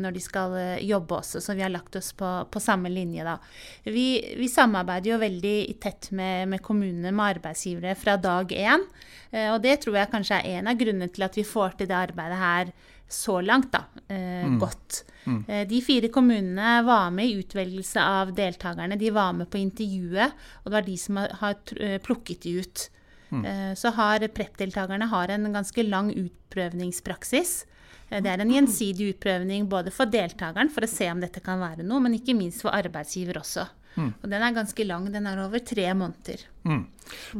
når 0.00 0.14
de 0.16 0.22
skal 0.22 0.54
eh, 0.56 0.84
jobbe 0.88 1.18
også, 1.18 1.42
så 1.44 1.56
vi 1.56 1.64
har 1.64 1.72
lagt 1.72 1.96
oss 1.98 2.14
på, 2.16 2.28
på 2.48 2.62
samme 2.62 2.88
linje 2.92 3.26
da. 3.26 3.36
Vi, 3.84 4.08
vi, 4.38 4.48
samarbeider 4.48 5.12
jo 5.12 5.20
veldig 5.20 5.56
tett 5.82 6.10
med, 6.16 6.48
med 6.54 6.62
kommunene, 6.64 7.12
med 7.12 7.36
arbeidsgivere 7.36 7.96
fra 7.98 8.16
dag 8.20 8.54
én. 8.56 8.86
Og 9.28 9.58
det 9.60 9.74
tror 9.82 9.98
jeg 9.98 10.08
kanskje 10.08 10.38
er 10.40 10.54
en 10.56 10.70
av 10.70 10.78
grunnene 10.80 11.10
til 11.12 11.26
at 11.26 11.34
vi 11.36 11.44
får 11.44 11.74
til 11.76 11.90
det 11.90 11.98
arbeidet 11.98 12.38
her 12.40 12.70
så 13.12 13.34
langt, 13.44 13.68
da. 13.74 13.82
Mm. 14.08 14.54
Godt. 14.60 15.02
Mm. 15.28 15.42
De 15.68 15.80
fire 15.84 16.08
kommunene 16.12 16.78
var 16.86 17.10
med 17.12 17.28
i 17.28 17.36
utvelgelse 17.42 18.00
av 18.00 18.32
deltakerne. 18.36 18.96
De 18.96 19.12
var 19.12 19.34
med 19.36 19.50
på 19.52 19.60
intervjuet, 19.60 20.32
og 20.62 20.70
det 20.70 20.76
var 20.78 20.86
de 20.88 20.96
som 21.00 21.20
har 21.42 21.60
plukket 22.08 22.46
de 22.46 22.54
ut. 22.64 22.86
Mm. 23.28 23.44
Så 23.76 23.92
har 24.00 24.24
PREP-deltakerne 24.32 25.08
en 25.36 25.52
ganske 25.52 25.84
lang 25.84 26.08
utprøvningspraksis. 26.16 27.66
Eh, 28.08 28.22
det 28.24 28.32
er 28.32 28.44
en 28.44 28.54
gjensidig 28.54 29.12
utprøvning 29.14 29.68
både 29.70 29.92
for 29.94 30.10
deltakeren, 30.10 30.72
for 30.72 30.86
å 30.86 30.90
se 30.90 31.10
om 31.12 31.20
dette 31.22 31.42
kan 31.44 31.60
være 31.62 31.86
noe, 31.86 32.04
men 32.04 32.16
ikke 32.18 32.36
minst 32.38 32.64
for 32.64 32.74
arbeidsgiver 32.76 33.40
også. 33.42 33.66
Mm. 33.98 34.12
Og 34.22 34.30
den 34.30 34.44
er 34.44 34.54
ganske 34.54 34.84
lang. 34.86 35.08
Den 35.10 35.26
er 35.26 35.40
over 35.42 35.62
tre 35.66 35.86
måneder. 35.96 36.44
Mm. 36.68 36.84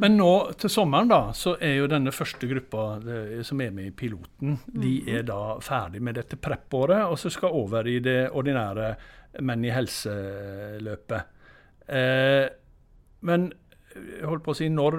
Men 0.02 0.16
nå 0.18 0.31
til 0.59 0.72
sommeren 0.72 1.11
da, 1.11 1.20
så 1.37 1.54
er 1.62 1.76
jo 1.78 1.90
denne 1.90 2.12
første 2.14 2.48
gruppa 2.50 2.87
det, 3.04 3.20
som 3.46 3.61
er 3.62 3.74
med 3.74 3.90
i 3.90 3.94
piloten, 3.94 4.57
de 4.66 4.94
mm. 5.04 5.12
er 5.18 5.28
da 5.28 5.40
ferdig 5.62 6.02
med 6.02 6.18
dette 6.18 6.40
prep-året 6.40 7.07
og 7.07 7.18
så 7.20 7.31
skal 7.33 7.54
over 7.54 7.88
i 7.88 8.00
det 8.04 8.20
ordinære 8.33 8.96
Menn 9.44 9.61
i 9.62 9.70
helse-løpet. 9.70 11.35
Eh, 11.94 12.46
men 13.28 13.44
holdt 14.24 14.44
på 14.46 14.54
å 14.54 14.57
si, 14.57 14.70
når, 14.72 14.96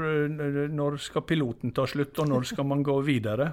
når 0.71 0.99
skal 1.01 1.25
piloten 1.27 1.73
ta 1.75 1.87
slutt, 1.89 2.13
og 2.21 2.29
når 2.29 2.45
skal 2.51 2.67
man 2.69 2.83
gå 2.85 2.93
videre? 3.07 3.49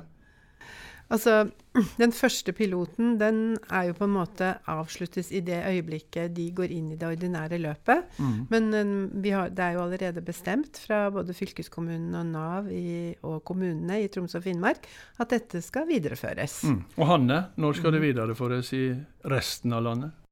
Altså, 1.13 1.47
Den 2.01 2.13
første 2.15 2.55
piloten 2.57 3.17
den 3.21 3.41
er 3.69 3.91
jo 3.91 3.97
på 3.99 4.07
en 4.07 4.15
måte 4.15 4.53
avsluttes 4.71 5.31
i 5.35 5.43
det 5.45 5.59
øyeblikket 5.69 6.35
de 6.37 6.49
går 6.57 6.73
inn 6.73 6.91
i 6.95 6.99
det 6.99 7.09
ordinære 7.09 7.61
løpet. 7.61 8.07
Mm. 8.19 8.39
Men 8.53 8.69
um, 8.75 8.93
har, 9.27 9.53
det 9.53 9.65
er 9.65 9.77
jo 9.77 9.85
allerede 9.85 10.25
bestemt 10.25 10.81
fra 10.81 11.07
både 11.13 11.37
fylkeskommunen 11.37 12.17
og 12.17 12.27
Nav 12.33 12.71
i, 12.73 13.15
og 13.27 13.43
kommunene 13.45 14.01
i 14.03 14.11
Troms 14.13 14.37
og 14.39 14.47
Finnmark 14.47 14.89
at 15.21 15.35
dette 15.35 15.63
skal 15.65 15.89
videreføres. 15.91 16.63
Mm. 16.65 16.83
Og 16.97 17.11
Hanne, 17.13 17.43
når 17.57 17.81
skal 17.81 17.97
det 17.97 18.03
mm. 18.03 18.09
videreføres 18.11 18.73
i 18.77 18.87
resten 19.29 19.77
av 19.77 19.85
landet? 19.87 20.26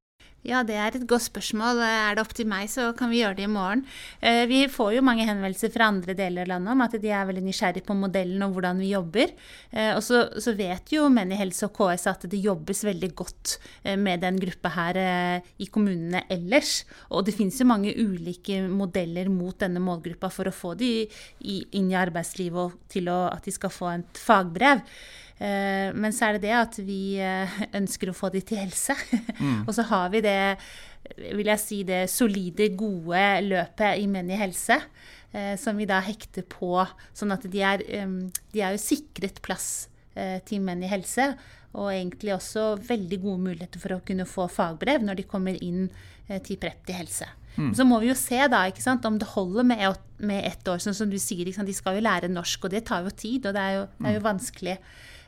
Ja, 0.45 0.59
det 0.61 0.75
er 0.77 0.93
et 0.93 1.07
godt 1.09 1.23
spørsmål. 1.25 1.79
Er 1.81 2.13
det 2.13 2.21
opp 2.21 2.33
til 2.37 2.45
meg, 2.45 2.67
så 2.69 2.91
kan 2.97 3.09
vi 3.09 3.23
gjøre 3.23 3.39
det 3.39 3.47
i 3.47 3.49
morgen. 3.49 3.81
Eh, 4.21 4.43
vi 4.45 4.59
får 4.69 4.91
jo 4.93 5.05
mange 5.05 5.25
henvendelser 5.25 5.71
fra 5.73 5.87
andre 5.89 6.13
deler 6.13 6.45
av 6.45 6.51
landet 6.51 6.73
om 6.75 6.83
at 6.85 6.97
de 7.01 7.09
er 7.09 7.25
veldig 7.25 7.41
nysgjerrige 7.47 7.87
på 7.87 7.95
modellen 7.97 8.45
og 8.45 8.53
hvordan 8.53 8.83
vi 8.83 8.91
jobber. 8.91 9.33
Eh, 9.71 9.89
og 9.95 10.03
så, 10.05 10.21
så 10.37 10.53
vet 10.53 10.93
jo 10.93 11.07
Menn 11.09 11.33
i 11.33 11.39
helse 11.39 11.65
og 11.65 11.73
KS 11.79 12.05
at 12.13 12.27
det 12.29 12.43
jobbes 12.45 12.85
veldig 12.85 13.11
godt 13.17 13.55
eh, 13.81 13.97
med 13.97 14.21
den 14.21 14.37
gruppa 14.45 14.75
her 14.75 15.01
i 15.57 15.71
kommunene 15.73 16.27
ellers. 16.29 16.83
Og 17.09 17.25
det 17.25 17.33
finnes 17.39 17.57
jo 17.57 17.69
mange 17.71 17.95
ulike 17.97 18.61
modeller 18.69 19.33
mot 19.33 19.57
denne 19.65 19.81
målgruppa 19.81 20.29
for 20.29 20.45
å 20.45 20.53
få 20.53 20.77
de 20.77 20.93
inn 21.41 21.89
i 21.89 21.97
arbeidslivet 21.97 22.61
og 22.61 22.77
til 22.91 23.09
å, 23.09 23.23
at 23.33 23.49
de 23.49 23.55
skal 23.55 23.73
få 23.73 23.95
et 23.97 24.21
fagbrev. 24.21 24.85
Eh, 25.35 25.91
men 25.91 26.13
så 26.15 26.29
er 26.29 26.37
det 26.37 26.45
det 26.47 26.53
at 26.55 26.77
vi 26.87 27.17
eh, 27.19 27.57
ønsker 27.75 28.11
å 28.11 28.15
få 28.15 28.31
de 28.33 28.41
til 28.45 28.61
helse. 28.61 28.95
Mm. 29.39 29.63
og 29.67 29.73
så 29.75 29.85
har 29.89 30.13
vi 30.13 30.23
det, 30.23 30.37
vil 31.35 31.51
jeg 31.51 31.63
si, 31.63 31.81
det 31.87 32.05
solide, 32.11 32.71
gode 32.77 33.25
løpet 33.45 34.01
i 34.01 34.07
Menn 34.11 34.31
i 34.31 34.39
helse. 34.39 34.79
Eh, 35.35 35.53
som 35.59 35.75
vi 35.79 35.87
da 35.89 35.99
hekter 36.03 36.47
på, 36.47 36.79
sånn 37.15 37.35
at 37.35 37.47
de 37.51 37.63
er, 37.67 37.83
de 37.83 38.63
er 38.63 38.75
jo 38.75 38.81
sikret 38.81 39.43
plass 39.45 39.89
til 40.47 40.61
Menn 40.63 40.79
i 40.79 40.87
helse. 40.87 41.33
Og 41.75 41.89
egentlig 41.91 42.31
også 42.31 42.77
veldig 42.87 43.17
gode 43.19 43.49
muligheter 43.49 43.81
for 43.83 43.97
å 43.97 44.03
kunne 44.07 44.23
få 44.23 44.45
fagbrev 44.47 45.03
når 45.03 45.17
de 45.19 45.25
kommer 45.27 45.57
inn 45.59 45.89
til 46.47 46.55
Prep 46.55 46.85
til 46.87 46.95
helse. 46.95 47.27
Mm. 47.57 47.73
Så 47.75 47.83
må 47.87 47.99
vi 47.99 48.07
jo 48.07 48.15
se 48.15 48.39
da, 48.51 48.61
ikke 48.67 48.83
sant, 48.83 49.03
om 49.07 49.19
det 49.19 49.27
holder 49.33 49.67
med, 49.67 49.99
med 50.23 50.47
ett 50.47 50.71
år. 50.71 50.79
Sånn 50.83 50.95
som 50.95 51.11
du 51.11 51.17
sier, 51.19 51.51
De 51.51 51.75
skal 51.75 51.99
jo 51.99 52.05
lære 52.07 52.31
norsk, 52.31 52.63
og 52.63 52.71
det 52.71 52.85
tar 52.87 53.03
jo 53.03 53.11
tid. 53.11 53.49
Og 53.49 53.55
det 53.55 53.61
er 53.61 53.75
jo, 53.75 53.83
det 53.99 54.07
er 54.07 54.17
jo 54.17 54.23
mm. 54.23 54.29
vanskelig. 54.29 54.77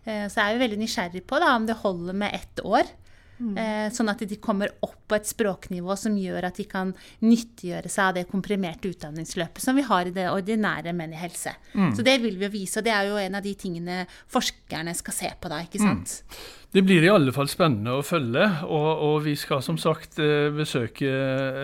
Eh, 0.07 0.25
så 0.31 0.39
jeg 0.39 0.45
er 0.45 0.55
jo 0.55 0.63
veldig 0.63 0.79
nysgjerrig 0.83 1.25
på 1.27 1.41
da, 1.43 1.51
om 1.57 1.67
det 1.67 1.81
holder 1.83 2.17
med 2.25 2.39
ett 2.39 2.63
år. 2.63 2.95
Mm. 3.37 3.57
Eh, 3.61 3.87
sånn 3.93 4.09
at 4.09 4.23
de 4.25 4.37
kommer 4.41 4.71
opp 4.81 4.95
på 5.07 5.15
et 5.15 5.27
språknivå 5.29 5.93
som 5.99 6.15
gjør 6.17 6.47
at 6.49 6.57
de 6.57 6.63
kan 6.69 6.89
nyttiggjøre 7.21 7.89
seg 7.91 8.09
av 8.09 8.15
det 8.17 8.23
komprimerte 8.31 8.89
utdanningsløpet 8.89 9.61
som 9.61 9.77
vi 9.77 9.83
har 9.85 10.09
i 10.09 10.13
det 10.15 10.25
ordinære 10.31 10.93
Menn 10.97 11.13
i 11.13 11.19
helse. 11.21 11.53
Mm. 11.75 11.91
Så 11.95 12.05
det 12.05 12.17
vil 12.23 12.39
vi 12.39 12.47
jo 12.47 12.53
vise, 12.55 12.79
og 12.79 12.87
det 12.87 12.95
er 12.95 13.11
jo 13.11 13.19
en 13.21 13.37
av 13.37 13.45
de 13.45 13.53
tingene 13.59 13.99
forskerne 14.33 14.95
skal 14.97 15.17
se 15.19 15.29
på 15.37 15.53
da, 15.53 15.61
ikke 15.67 15.83
mm. 15.83 15.85
sant. 15.85 16.15
Mm. 16.23 16.47
Det 16.77 16.83
blir 16.83 17.05
i 17.05 17.13
alle 17.13 17.33
fall 17.35 17.47
spennende 17.51 17.93
å 17.95 18.03
følge, 18.05 18.49
og, 18.65 18.89
og 19.05 19.21
vi 19.27 19.37
skal 19.39 19.61
som 19.65 19.77
sagt 19.81 20.17
eh, 20.19 20.49
besøke 20.53 21.13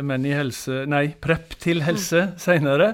Menn 0.06 0.30
i 0.30 0.38
helse, 0.38 0.86
nei, 0.90 1.08
Prepp 1.24 1.58
til 1.64 1.84
helse 1.86 2.30
mm. 2.30 2.40
seinere. 2.42 2.94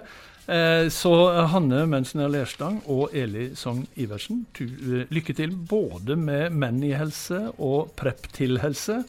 Eh, 0.49 0.87
så 0.89 1.13
Hanne 1.51 1.83
Mønsen 1.85 2.23
Lerstang 2.33 2.79
og 2.89 3.13
Eli 3.13 3.51
Sogn 3.57 3.83
Iversen, 4.01 4.45
eh, 4.57 5.05
lykke 5.13 5.35
til 5.37 5.53
både 5.53 6.15
med 6.17 6.55
Menn 6.57 6.81
i 6.83 6.95
helse 6.97 7.51
og 7.59 7.91
Prepp 7.99 8.31
til 8.33 8.57
helse. 8.63 9.03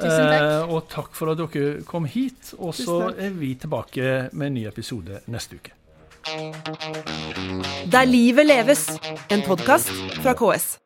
Tusen 0.00 0.24
takk. 0.24 0.40
Eh, 0.40 0.72
og 0.72 0.88
takk 0.88 1.12
for 1.12 1.32
at 1.32 1.42
dere 1.42 1.82
kom 1.84 2.08
hit. 2.08 2.54
Og 2.58 2.72
så 2.74 3.12
er 3.12 3.36
vi 3.36 3.54
tilbake 3.60 4.30
med 4.32 4.46
en 4.46 4.54
ny 4.54 4.66
episode 4.66 5.20
neste 5.28 5.60
uke. 5.60 5.76
Der 7.90 8.04
livet 8.04 8.46
leves, 8.46 8.88
en 9.30 9.42
podkast 9.42 9.92
fra 10.22 10.32
KS. 10.32 10.78